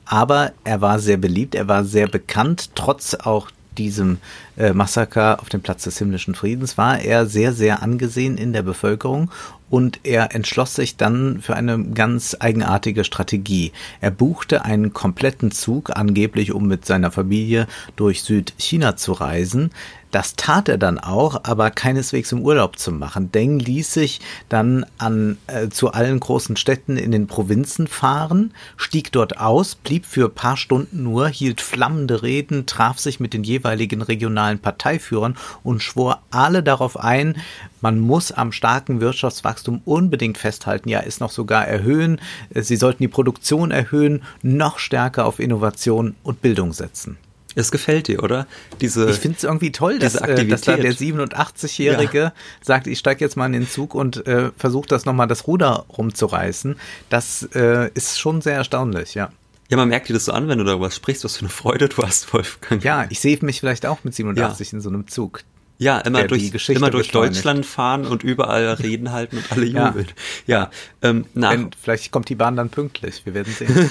aber 0.04 0.52
er 0.64 0.80
war 0.80 0.98
sehr 0.98 1.16
beliebt, 1.16 1.54
er 1.54 1.66
war 1.66 1.84
sehr 1.84 2.06
bekannt, 2.06 2.70
trotz 2.74 3.14
auch 3.14 3.50
diesem 3.78 4.18
äh, 4.56 4.72
Massaker 4.72 5.40
auf 5.40 5.48
dem 5.48 5.60
Platz 5.60 5.84
des 5.84 5.98
himmlischen 5.98 6.34
Friedens 6.34 6.78
war 6.78 7.00
er 7.00 7.26
sehr, 7.26 7.52
sehr 7.52 7.82
angesehen 7.82 8.38
in 8.38 8.52
der 8.52 8.62
Bevölkerung 8.62 9.30
und 9.70 10.00
er 10.04 10.34
entschloss 10.34 10.74
sich 10.74 10.96
dann 10.96 11.40
für 11.40 11.56
eine 11.56 11.82
ganz 11.82 12.36
eigenartige 12.38 13.02
Strategie. 13.02 13.72
Er 14.00 14.10
buchte 14.10 14.64
einen 14.64 14.92
kompletten 14.92 15.50
Zug, 15.50 15.96
angeblich 15.96 16.52
um 16.52 16.68
mit 16.68 16.84
seiner 16.84 17.10
Familie 17.10 17.66
durch 17.96 18.22
Südchina 18.22 18.96
zu 18.96 19.12
reisen. 19.12 19.70
Das 20.14 20.36
tat 20.36 20.68
er 20.68 20.78
dann 20.78 21.00
auch, 21.00 21.40
aber 21.42 21.72
keineswegs 21.72 22.30
im 22.30 22.42
Urlaub 22.42 22.78
zu 22.78 22.92
machen. 22.92 23.32
Deng 23.32 23.58
ließ 23.58 23.94
sich 23.94 24.20
dann 24.48 24.86
an, 24.96 25.38
äh, 25.48 25.70
zu 25.70 25.90
allen 25.90 26.20
großen 26.20 26.54
Städten 26.54 26.96
in 26.96 27.10
den 27.10 27.26
Provinzen 27.26 27.88
fahren, 27.88 28.52
stieg 28.76 29.10
dort 29.10 29.40
aus, 29.40 29.74
blieb 29.74 30.06
für 30.06 30.28
paar 30.28 30.56
Stunden 30.56 31.02
nur, 31.02 31.26
hielt 31.26 31.60
flammende 31.60 32.22
Reden, 32.22 32.64
traf 32.66 33.00
sich 33.00 33.18
mit 33.18 33.34
den 33.34 33.42
jeweiligen 33.42 34.02
regionalen 34.02 34.60
Parteiführern 34.60 35.36
und 35.64 35.82
schwor 35.82 36.22
alle 36.30 36.62
darauf 36.62 36.96
ein, 36.96 37.34
man 37.80 37.98
muss 37.98 38.30
am 38.30 38.52
starken 38.52 39.00
Wirtschaftswachstum 39.00 39.82
unbedingt 39.84 40.38
festhalten, 40.38 40.90
ja, 40.90 41.00
es 41.00 41.18
noch 41.18 41.32
sogar 41.32 41.66
erhöhen. 41.66 42.20
Sie 42.54 42.76
sollten 42.76 43.02
die 43.02 43.08
Produktion 43.08 43.72
erhöhen, 43.72 44.22
noch 44.42 44.78
stärker 44.78 45.26
auf 45.26 45.40
Innovation 45.40 46.14
und 46.22 46.40
Bildung 46.40 46.72
setzen. 46.72 47.18
Es 47.54 47.70
gefällt 47.70 48.08
dir, 48.08 48.22
oder? 48.22 48.46
Diese, 48.80 49.08
ich 49.08 49.16
finde 49.16 49.36
es 49.38 49.44
irgendwie 49.44 49.72
toll, 49.72 49.98
dass, 49.98 50.16
äh, 50.16 50.44
dass 50.46 50.62
da 50.62 50.76
der 50.76 50.92
87-Jährige 50.92 52.18
ja. 52.18 52.32
sagt, 52.60 52.86
ich 52.86 52.98
steige 52.98 53.24
jetzt 53.24 53.36
mal 53.36 53.46
in 53.46 53.52
den 53.52 53.68
Zug 53.68 53.94
und 53.94 54.26
äh, 54.26 54.50
versuche 54.56 54.88
das 54.88 55.04
nochmal 55.04 55.28
das 55.28 55.46
Ruder 55.46 55.86
rumzureißen. 55.96 56.76
Das 57.10 57.48
äh, 57.54 57.90
ist 57.94 58.18
schon 58.18 58.40
sehr 58.40 58.56
erstaunlich, 58.56 59.14
ja. 59.14 59.30
Ja, 59.70 59.76
man 59.76 59.88
merkt 59.88 60.08
dir 60.08 60.12
das 60.12 60.26
so 60.26 60.32
an, 60.32 60.48
wenn 60.48 60.58
du 60.58 60.64
darüber 60.64 60.90
sprichst, 60.90 61.24
was 61.24 61.36
für 61.36 61.42
eine 61.42 61.48
Freude 61.48 61.88
du 61.88 62.02
hast, 62.02 62.32
Wolfgang. 62.34 62.84
Ja, 62.84 63.06
ich 63.08 63.20
sehe 63.20 63.38
mich 63.40 63.60
vielleicht 63.60 63.86
auch 63.86 64.04
mit 64.04 64.14
87 64.14 64.72
ja. 64.72 64.76
in 64.76 64.80
so 64.82 64.88
einem 64.90 65.08
Zug. 65.08 65.40
Ja, 65.78 65.98
immer 65.98 66.24
durch, 66.24 66.68
immer 66.68 66.90
durch 66.90 67.10
Deutschland 67.10 67.66
fahren 67.66 68.06
und 68.06 68.22
überall 68.22 68.74
Reden 68.74 69.10
halten 69.10 69.38
und 69.38 69.50
alle 69.50 69.64
jubeln. 69.64 70.06
Ja, 70.46 70.58
ja 70.58 70.70
ähm, 71.02 71.26
nach. 71.34 71.50
Wenn, 71.50 71.70
vielleicht 71.80 72.12
kommt 72.12 72.28
die 72.28 72.36
Bahn 72.36 72.56
dann 72.56 72.70
pünktlich, 72.70 73.22
wir 73.24 73.34
werden 73.34 73.52
sehen. 73.52 73.90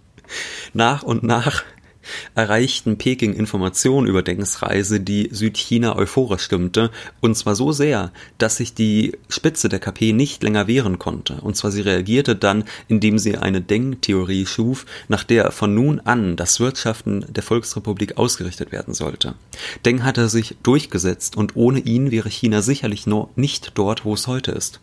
nach 0.72 1.02
und 1.02 1.24
nach 1.24 1.64
erreichten 2.34 2.98
Peking 2.98 3.34
Informationen 3.34 4.06
über 4.06 4.22
Dengs 4.22 4.62
Reise, 4.62 5.00
die 5.00 5.28
Südchina 5.32 5.96
euphorisch 5.96 6.42
stimmte, 6.42 6.90
und 7.20 7.36
zwar 7.36 7.54
so 7.54 7.72
sehr, 7.72 8.12
dass 8.38 8.56
sich 8.56 8.74
die 8.74 9.16
Spitze 9.28 9.68
der 9.68 9.78
KP 9.80 10.12
nicht 10.12 10.42
länger 10.42 10.66
wehren 10.66 10.98
konnte. 10.98 11.34
Und 11.40 11.56
zwar 11.56 11.70
sie 11.70 11.82
reagierte 11.82 12.36
dann, 12.36 12.64
indem 12.88 13.18
sie 13.18 13.36
eine 13.36 13.60
Deng-Theorie 13.60 14.46
schuf, 14.46 14.86
nach 15.08 15.24
der 15.24 15.50
von 15.52 15.74
nun 15.74 16.00
an 16.00 16.36
das 16.36 16.60
Wirtschaften 16.60 17.24
der 17.28 17.42
Volksrepublik 17.42 18.16
ausgerichtet 18.16 18.72
werden 18.72 18.94
sollte. 18.94 19.34
Deng 19.84 20.04
hatte 20.04 20.28
sich 20.28 20.56
durchgesetzt 20.62 21.36
und 21.36 21.56
ohne 21.56 21.80
ihn 21.80 22.10
wäre 22.10 22.28
China 22.28 22.62
sicherlich 22.62 23.06
noch 23.06 23.30
nicht 23.36 23.72
dort, 23.74 24.04
wo 24.04 24.14
es 24.14 24.26
heute 24.26 24.52
ist. 24.52 24.80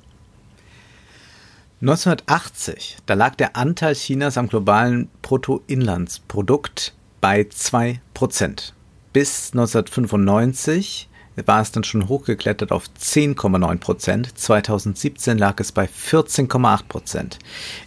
1980, 1.79 2.97
da 3.05 3.13
lag 3.13 3.35
der 3.35 3.55
Anteil 3.55 3.93
Chinas 3.93 4.39
am 4.39 4.47
globalen 4.47 5.09
Bruttoinlandsprodukt 5.21 6.95
bei 7.21 7.41
2%. 7.41 8.73
Bis 9.13 9.51
1995 9.53 11.09
war 11.45 11.61
es 11.61 11.71
dann 11.71 11.83
schon 11.83 12.07
hochgeklettert 12.07 12.71
auf 12.71 12.85
10,9% 12.99 14.33
2017 14.33 15.37
lag 15.37 15.59
es 15.59 15.71
bei 15.71 15.85
14,8% 15.85 17.37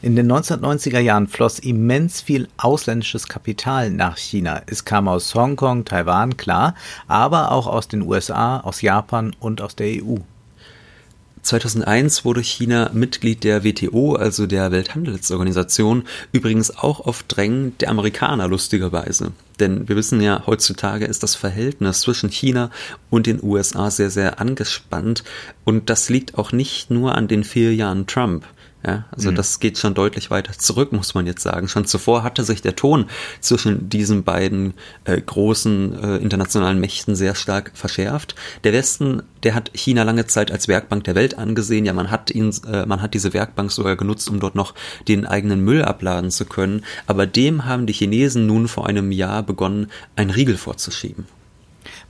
In 0.02 0.14
den 0.14 0.30
1990er 0.30 1.00
Jahren 1.00 1.26
floss 1.26 1.58
immens 1.58 2.20
viel 2.20 2.48
ausländisches 2.58 3.26
Kapital 3.26 3.90
nach 3.90 4.16
China. 4.16 4.62
Es 4.66 4.84
kam 4.84 5.08
aus 5.08 5.34
Hongkong, 5.34 5.84
Taiwan, 5.84 6.36
klar, 6.36 6.74
aber 7.08 7.50
auch 7.50 7.66
aus 7.66 7.88
den 7.88 8.02
USA, 8.02 8.60
aus 8.60 8.82
Japan 8.82 9.34
und 9.40 9.60
aus 9.60 9.74
der 9.74 10.02
EU. 10.04 10.18
2001 11.42 12.24
wurde 12.24 12.42
China 12.42 12.90
Mitglied 12.92 13.44
der 13.44 13.64
WTO, 13.64 14.14
also 14.14 14.46
der 14.46 14.70
Welthandelsorganisation, 14.72 16.04
übrigens 16.32 16.76
auch 16.76 17.00
auf 17.00 17.22
Drängen 17.22 17.76
der 17.78 17.90
Amerikaner 17.90 18.48
lustigerweise. 18.48 19.32
Denn 19.58 19.88
wir 19.88 19.96
wissen 19.96 20.20
ja, 20.20 20.44
heutzutage 20.46 21.04
ist 21.04 21.22
das 21.22 21.34
Verhältnis 21.34 22.00
zwischen 22.00 22.30
China 22.30 22.70
und 23.10 23.26
den 23.26 23.42
USA 23.42 23.90
sehr, 23.90 24.10
sehr 24.10 24.40
angespannt. 24.40 25.24
Und 25.64 25.90
das 25.90 26.08
liegt 26.08 26.38
auch 26.38 26.52
nicht 26.52 26.90
nur 26.90 27.14
an 27.14 27.28
den 27.28 27.44
vier 27.44 27.74
Jahren 27.74 28.06
Trump. 28.06 28.46
Ja, 28.86 29.04
also 29.10 29.30
mhm. 29.30 29.34
das 29.34 29.60
geht 29.60 29.76
schon 29.76 29.92
deutlich 29.92 30.30
weiter 30.30 30.52
zurück, 30.52 30.92
muss 30.92 31.12
man 31.12 31.26
jetzt 31.26 31.42
sagen. 31.42 31.68
Schon 31.68 31.84
zuvor 31.84 32.22
hatte 32.22 32.44
sich 32.44 32.62
der 32.62 32.76
Ton 32.76 33.06
zwischen 33.40 33.90
diesen 33.90 34.24
beiden 34.24 34.72
äh, 35.04 35.20
großen 35.20 36.02
äh, 36.02 36.16
internationalen 36.16 36.80
Mächten 36.80 37.14
sehr 37.14 37.34
stark 37.34 37.72
verschärft. 37.74 38.34
Der 38.64 38.72
Westen, 38.72 39.22
der 39.42 39.54
hat 39.54 39.70
China 39.74 40.04
lange 40.04 40.26
Zeit 40.26 40.50
als 40.50 40.66
Werkbank 40.66 41.04
der 41.04 41.14
Welt 41.14 41.36
angesehen. 41.36 41.84
Ja, 41.84 41.92
man 41.92 42.10
hat 42.10 42.30
ihn, 42.30 42.54
äh, 42.66 42.86
man 42.86 43.02
hat 43.02 43.12
diese 43.12 43.34
Werkbank 43.34 43.70
sogar 43.70 43.96
genutzt, 43.96 44.30
um 44.30 44.40
dort 44.40 44.54
noch 44.54 44.74
den 45.08 45.26
eigenen 45.26 45.60
Müll 45.60 45.84
abladen 45.84 46.30
zu 46.30 46.46
können. 46.46 46.84
Aber 47.06 47.26
dem 47.26 47.66
haben 47.66 47.84
die 47.84 47.92
Chinesen 47.92 48.46
nun 48.46 48.66
vor 48.66 48.86
einem 48.86 49.12
Jahr 49.12 49.42
begonnen, 49.42 49.88
einen 50.16 50.30
Riegel 50.30 50.56
vorzuschieben. 50.56 51.26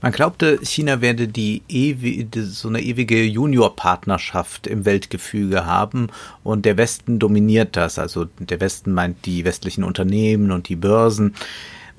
Man 0.01 0.11
glaubte, 0.11 0.59
China 0.63 0.99
werde 1.01 1.27
die 1.27 1.61
ewige, 1.69 2.43
so 2.43 2.67
eine 2.67 2.81
ewige 2.81 3.23
Juniorpartnerschaft 3.23 4.65
im 4.65 4.83
Weltgefüge 4.83 5.67
haben 5.67 6.07
und 6.43 6.65
der 6.65 6.77
Westen 6.77 7.19
dominiert 7.19 7.77
das. 7.77 7.99
Also 7.99 8.25
der 8.39 8.59
Westen 8.59 8.93
meint 8.93 9.27
die 9.27 9.45
westlichen 9.45 9.83
Unternehmen 9.83 10.49
und 10.49 10.69
die 10.69 10.75
Börsen. 10.75 11.35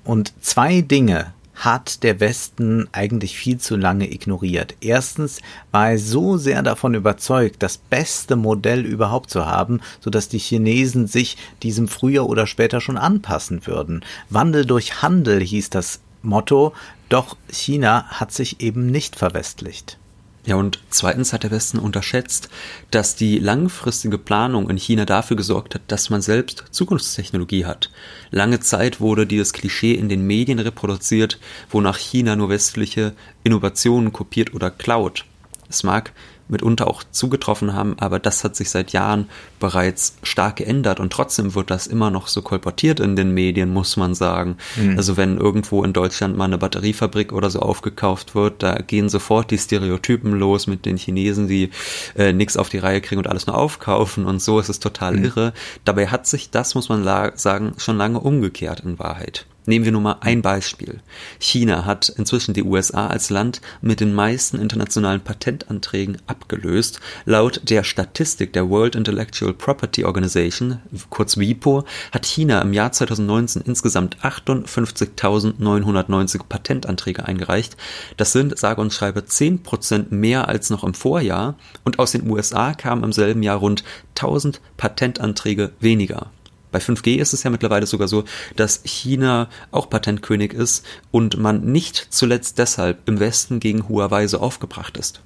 Und 0.04 0.32
zwei 0.40 0.80
Dinge 0.80 1.32
hat 1.54 2.02
der 2.02 2.18
Westen 2.18 2.88
eigentlich 2.90 3.36
viel 3.36 3.58
zu 3.58 3.76
lange 3.76 4.12
ignoriert. 4.12 4.74
Erstens 4.80 5.40
war 5.70 5.90
er 5.90 5.98
so 5.98 6.36
sehr 6.38 6.62
davon 6.62 6.94
überzeugt, 6.94 7.62
das 7.62 7.78
beste 7.78 8.34
Modell 8.34 8.84
überhaupt 8.84 9.30
zu 9.30 9.46
haben, 9.46 9.80
sodass 10.00 10.28
die 10.28 10.38
Chinesen 10.38 11.06
sich 11.06 11.36
diesem 11.62 11.86
früher 11.86 12.28
oder 12.28 12.48
später 12.48 12.80
schon 12.80 12.96
anpassen 12.96 13.64
würden. 13.64 14.04
Wandel 14.28 14.64
durch 14.64 15.02
Handel 15.02 15.40
hieß 15.40 15.70
das 15.70 16.00
Motto, 16.22 16.72
doch 17.12 17.36
China 17.50 18.06
hat 18.08 18.32
sich 18.32 18.60
eben 18.60 18.86
nicht 18.86 19.16
verwestlicht. 19.16 19.98
Ja, 20.44 20.56
und 20.56 20.80
zweitens 20.90 21.32
hat 21.32 21.44
der 21.44 21.52
Westen 21.52 21.78
unterschätzt, 21.78 22.48
dass 22.90 23.14
die 23.14 23.38
langfristige 23.38 24.18
Planung 24.18 24.68
in 24.68 24.76
China 24.76 25.04
dafür 25.04 25.36
gesorgt 25.36 25.76
hat, 25.76 25.82
dass 25.86 26.10
man 26.10 26.20
selbst 26.20 26.64
Zukunftstechnologie 26.72 27.64
hat. 27.64 27.90
Lange 28.32 28.58
Zeit 28.58 29.00
wurde 29.00 29.24
dieses 29.24 29.52
Klischee 29.52 29.94
in 29.94 30.08
den 30.08 30.26
Medien 30.26 30.58
reproduziert, 30.58 31.38
wonach 31.70 31.96
China 31.96 32.34
nur 32.34 32.48
westliche 32.48 33.12
Innovationen 33.44 34.12
kopiert 34.12 34.52
oder 34.52 34.72
klaut. 34.72 35.26
Es 35.68 35.84
mag 35.84 36.12
mitunter 36.52 36.86
auch 36.86 37.02
zugetroffen 37.10 37.74
haben, 37.74 37.96
aber 37.98 38.18
das 38.18 38.44
hat 38.44 38.54
sich 38.54 38.70
seit 38.70 38.92
Jahren 38.92 39.28
bereits 39.58 40.16
stark 40.22 40.56
geändert 40.56 41.00
und 41.00 41.12
trotzdem 41.12 41.54
wird 41.54 41.70
das 41.70 41.86
immer 41.86 42.10
noch 42.10 42.28
so 42.28 42.42
kolportiert 42.42 43.00
in 43.00 43.16
den 43.16 43.32
Medien, 43.32 43.72
muss 43.72 43.96
man 43.96 44.14
sagen. 44.14 44.56
Mhm. 44.76 44.96
Also 44.96 45.16
wenn 45.16 45.38
irgendwo 45.38 45.82
in 45.82 45.92
Deutschland 45.92 46.36
mal 46.36 46.44
eine 46.44 46.58
Batteriefabrik 46.58 47.32
oder 47.32 47.50
so 47.50 47.60
aufgekauft 47.60 48.34
wird, 48.34 48.62
da 48.62 48.74
gehen 48.76 49.08
sofort 49.08 49.50
die 49.50 49.58
Stereotypen 49.58 50.32
los 50.32 50.66
mit 50.66 50.86
den 50.86 50.96
Chinesen, 50.96 51.48
die 51.48 51.70
äh, 52.16 52.32
nichts 52.32 52.56
auf 52.56 52.68
die 52.68 52.78
Reihe 52.78 53.00
kriegen 53.00 53.18
und 53.18 53.26
alles 53.26 53.46
nur 53.46 53.56
aufkaufen 53.56 54.26
und 54.26 54.40
so 54.40 54.60
ist 54.60 54.68
es 54.68 54.78
total 54.78 55.16
mhm. 55.16 55.24
irre. 55.24 55.52
Dabei 55.84 56.06
hat 56.08 56.26
sich 56.26 56.50
das, 56.50 56.74
muss 56.74 56.88
man 56.88 57.04
sagen, 57.34 57.72
schon 57.78 57.96
lange 57.96 58.20
umgekehrt 58.20 58.80
in 58.80 58.98
Wahrheit. 58.98 59.46
Nehmen 59.64 59.84
wir 59.84 59.92
nur 59.92 60.00
mal 60.00 60.16
ein 60.20 60.42
Beispiel. 60.42 60.98
China 61.38 61.84
hat 61.84 62.08
inzwischen 62.08 62.52
die 62.52 62.64
USA 62.64 63.06
als 63.06 63.30
Land 63.30 63.60
mit 63.80 64.00
den 64.00 64.12
meisten 64.12 64.58
internationalen 64.58 65.20
Patentanträgen 65.20 66.18
abgelöst. 66.26 66.98
Laut 67.26 67.60
der 67.70 67.84
Statistik 67.84 68.52
der 68.52 68.68
World 68.68 68.96
Intellectual 68.96 69.54
Property 69.54 70.04
Organization, 70.04 70.80
kurz 71.10 71.36
WIPO, 71.36 71.84
hat 72.10 72.26
China 72.26 72.60
im 72.60 72.72
Jahr 72.72 72.90
2019 72.90 73.62
insgesamt 73.62 74.18
58.990 74.18 76.40
Patentanträge 76.48 77.24
eingereicht. 77.24 77.76
Das 78.16 78.32
sind, 78.32 78.58
sage 78.58 78.80
und 78.80 78.92
schreibe, 78.92 79.20
10% 79.20 80.06
mehr 80.10 80.48
als 80.48 80.70
noch 80.70 80.82
im 80.82 80.94
Vorjahr 80.94 81.56
und 81.84 82.00
aus 82.00 82.10
den 82.12 82.28
USA 82.28 82.74
kamen 82.74 83.04
im 83.04 83.12
selben 83.12 83.44
Jahr 83.44 83.58
rund 83.58 83.84
1000 84.16 84.60
Patentanträge 84.76 85.70
weniger. 85.78 86.32
Bei 86.72 86.78
5G 86.80 87.18
ist 87.18 87.34
es 87.34 87.42
ja 87.44 87.50
mittlerweile 87.50 87.86
sogar 87.86 88.08
so, 88.08 88.24
dass 88.56 88.80
China 88.84 89.48
auch 89.70 89.88
Patentkönig 89.88 90.52
ist 90.54 90.84
und 91.10 91.38
man 91.38 91.64
nicht 91.70 92.08
zuletzt 92.10 92.58
deshalb 92.58 93.06
im 93.08 93.20
Westen 93.20 93.60
gegen 93.60 93.88
Huawei 93.88 94.26
so 94.26 94.40
aufgebracht 94.40 94.96
ist. 94.96 95.20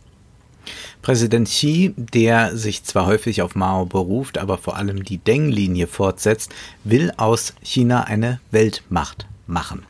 Präsident 1.01 1.49
Xi, 1.49 1.95
der 1.97 2.57
sich 2.57 2.83
zwar 2.83 3.07
häufig 3.07 3.41
auf 3.43 3.55
Mao 3.55 3.87
beruft, 3.87 4.39
aber 4.39 4.59
vor 4.59 4.77
allem 4.77 5.05
die 5.05 5.19
Deng-Linie 5.19 5.87
fortsetzt, 5.87 6.53
will 6.83 7.13
aus 7.17 7.55
China 7.63 8.03
eine 8.03 8.41
Weltmacht 8.51 9.27
machen. 9.47 9.87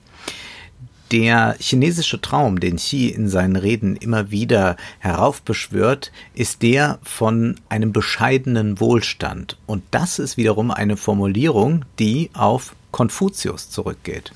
Der 1.13 1.57
chinesische 1.61 2.21
Traum, 2.21 2.59
den 2.59 2.77
Xi 2.77 3.07
in 3.07 3.29
seinen 3.29 3.55
Reden 3.55 3.95
immer 3.95 4.33
wieder 4.33 4.77
heraufbeschwört, 4.99 6.11
ist 6.35 6.63
der 6.63 6.99
von 7.03 7.61
einem 7.69 7.93
bescheidenen 7.93 8.81
Wohlstand. 8.81 9.57
Und 9.67 9.85
das 9.93 10.19
ist 10.19 10.37
wiederum 10.37 10.73
eine 10.73 10.97
Formulierung, 10.97 11.85
die 12.01 12.31
auf 12.35 12.75
Konfuzius 12.91 13.71
zurückgeht. 13.71 14.33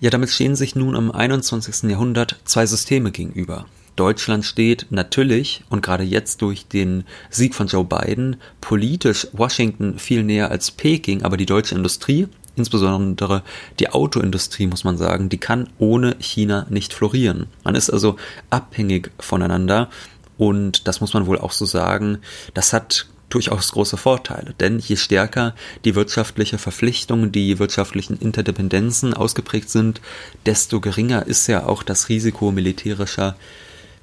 Ja, 0.00 0.08
damit 0.08 0.30
stehen 0.30 0.56
sich 0.56 0.74
nun 0.74 0.94
im 0.94 1.10
21. 1.10 1.90
Jahrhundert 1.90 2.40
zwei 2.44 2.64
Systeme 2.64 3.10
gegenüber. 3.10 3.66
Deutschland 3.98 4.44
steht 4.44 4.86
natürlich 4.90 5.64
und 5.70 5.82
gerade 5.82 6.04
jetzt 6.04 6.40
durch 6.40 6.68
den 6.68 7.02
Sieg 7.30 7.56
von 7.56 7.66
Joe 7.66 7.84
Biden 7.84 8.36
politisch 8.60 9.26
Washington 9.32 9.98
viel 9.98 10.22
näher 10.22 10.52
als 10.52 10.70
Peking, 10.70 11.24
aber 11.24 11.36
die 11.36 11.46
deutsche 11.46 11.74
Industrie 11.74 12.28
insbesondere 12.58 13.42
die 13.78 13.90
Autoindustrie, 13.90 14.66
muss 14.66 14.84
man 14.84 14.98
sagen, 14.98 15.28
die 15.28 15.38
kann 15.38 15.68
ohne 15.78 16.16
China 16.18 16.66
nicht 16.68 16.92
florieren. 16.92 17.46
Man 17.64 17.74
ist 17.74 17.90
also 17.90 18.16
abhängig 18.50 19.10
voneinander 19.18 19.88
und 20.36 20.86
das 20.86 21.00
muss 21.00 21.14
man 21.14 21.26
wohl 21.26 21.38
auch 21.38 21.52
so 21.52 21.64
sagen, 21.64 22.18
das 22.54 22.72
hat 22.72 23.06
durchaus 23.28 23.72
große 23.72 23.96
Vorteile, 23.96 24.54
denn 24.58 24.78
je 24.78 24.96
stärker 24.96 25.54
die 25.84 25.94
wirtschaftliche 25.94 26.58
Verpflichtung, 26.58 27.30
die 27.30 27.58
wirtschaftlichen 27.58 28.18
Interdependenzen 28.18 29.14
ausgeprägt 29.14 29.68
sind, 29.68 30.00
desto 30.46 30.80
geringer 30.80 31.26
ist 31.26 31.46
ja 31.46 31.66
auch 31.66 31.82
das 31.82 32.08
Risiko 32.08 32.50
militärischer 32.50 33.36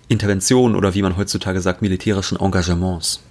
Intervention 0.07 0.75
oder 0.75 0.93
wie 0.93 1.01
man 1.01 1.17
heutzutage 1.17 1.61
sagt, 1.61 1.81
militärischen 1.81 2.39
Engagements. 2.39 3.21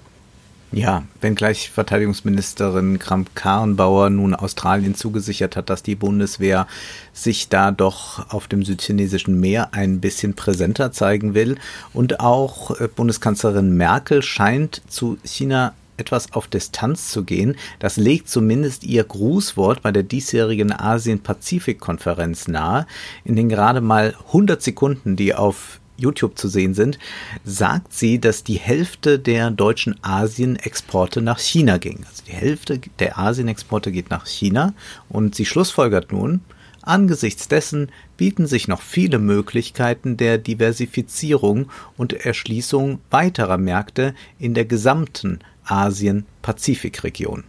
Ja, 0.73 1.05
wenngleich 1.21 1.71
Verteidigungsministerin 1.71 2.99
Kramp-Karrenbauer 2.99 4.11
nun 4.11 4.35
Australien 4.35 4.97
zugesichert 4.97 5.57
hat, 5.57 5.71
dass 5.71 5.85
die 5.85 5.95
Bundeswehr 5.95 6.67
sich 7.13 7.49
da 7.49 7.71
doch 7.71 8.33
auf 8.33 8.49
dem 8.49 8.65
südchinesischen 8.65 9.39
Meer 9.39 9.69
ein 9.73 10.01
bisschen 10.01 10.35
präsenter 10.35 10.91
zeigen 10.91 11.35
will. 11.35 11.59
Und 11.93 12.19
auch 12.19 12.81
äh, 12.81 12.89
Bundeskanzlerin 12.89 13.77
Merkel 13.77 14.23
scheint 14.23 14.83
zu 14.89 15.17
China 15.25 15.75
etwas 15.97 16.33
auf 16.33 16.49
Distanz 16.49 17.11
zu 17.11 17.25
gehen. 17.25 17.57
Das 17.79 17.97
legt 17.97 18.29
zumindest 18.29 18.85
ihr 18.85 19.05
Grußwort 19.05 19.83
bei 19.83 19.93
der 19.93 20.03
diesjährigen 20.03 20.73
Asien-Pazifik-Konferenz 20.73 22.49
nahe. 22.49 22.87
In 23.25 23.37
den 23.37 23.49
gerade 23.49 23.81
mal 23.81 24.17
100 24.27 24.61
Sekunden, 24.61 25.17
die 25.17 25.35
auf 25.35 25.79
YouTube 25.97 26.39
zu 26.39 26.49
sehen 26.49 26.75
sind, 26.75 26.99
sagt 27.45 27.93
sie, 27.93 28.19
dass 28.19 28.45
die 28.45 28.59
Hälfte 28.59 29.19
der 29.19 29.51
deutschen 29.51 29.97
Asienexporte 30.03 31.23
nach 31.23 31.39
China 31.39 31.79
ging. 31.79 32.05
Also 32.09 32.25
die 32.27 32.33
Hälfte 32.33 32.81
der 32.99 33.19
Asienexporte 33.19 33.93
geht 33.93 34.11
nach 34.11 34.27
China 34.27 34.75
und 35.09 35.35
sie 35.35 35.47
schlussfolgert 35.47 36.13
nun, 36.13 36.41
angesichts 36.83 37.49
dessen 37.49 37.91
bieten 38.17 38.47
sich 38.47 38.69
noch 38.69 38.83
viele 38.83 39.19
Möglichkeiten 39.19 40.17
der 40.17 40.39
Diversifizierung 40.39 41.71
und 41.97 42.13
Erschließung 42.13 43.01
weiterer 43.11 43.59
Märkte 43.59 44.15
in 44.39 44.55
der 44.55 44.65
gesamten 44.65 45.41
Asien-Pazifik-Region. 45.65 47.45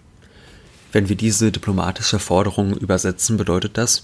Wenn 0.91 1.09
wir 1.09 1.17
diese 1.17 1.51
diplomatische 1.51 2.19
Forderung 2.19 2.77
übersetzen, 2.77 3.35
bedeutet 3.35 3.77
das, 3.77 4.03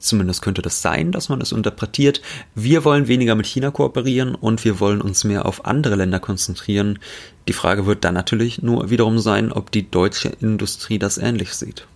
Zumindest 0.00 0.40
könnte 0.40 0.62
das 0.62 0.80
sein, 0.80 1.12
dass 1.12 1.28
man 1.28 1.42
es 1.42 1.52
interpretiert. 1.52 2.22
Wir 2.54 2.84
wollen 2.86 3.06
weniger 3.06 3.34
mit 3.34 3.46
China 3.46 3.70
kooperieren 3.70 4.34
und 4.34 4.64
wir 4.64 4.80
wollen 4.80 5.02
uns 5.02 5.24
mehr 5.24 5.44
auf 5.44 5.66
andere 5.66 5.94
Länder 5.94 6.18
konzentrieren. 6.20 6.98
Die 7.46 7.52
Frage 7.52 7.84
wird 7.84 8.02
dann 8.02 8.14
natürlich 8.14 8.62
nur 8.62 8.88
wiederum 8.88 9.18
sein, 9.18 9.52
ob 9.52 9.70
die 9.70 9.90
deutsche 9.90 10.30
Industrie 10.40 10.98
das 10.98 11.18
ähnlich 11.18 11.52
sieht. 11.52 11.86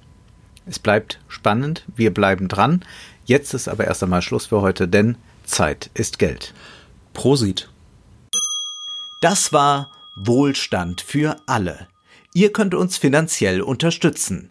Es 0.66 0.78
bleibt 0.78 1.18
spannend, 1.28 1.84
wir 1.96 2.12
bleiben 2.12 2.46
dran. 2.46 2.84
Jetzt 3.24 3.54
ist 3.54 3.68
aber 3.68 3.86
erst 3.86 4.02
einmal 4.02 4.20
Schluss 4.20 4.46
für 4.46 4.60
heute, 4.60 4.86
denn 4.86 5.16
Zeit 5.44 5.90
ist 5.94 6.18
Geld. 6.18 6.52
Prosit. 7.14 7.70
Das 9.22 9.50
war 9.54 9.90
Wohlstand 10.14 11.00
für 11.00 11.36
alle. 11.46 11.88
Ihr 12.34 12.52
könnt 12.52 12.74
uns 12.74 12.98
finanziell 12.98 13.62
unterstützen 13.62 14.50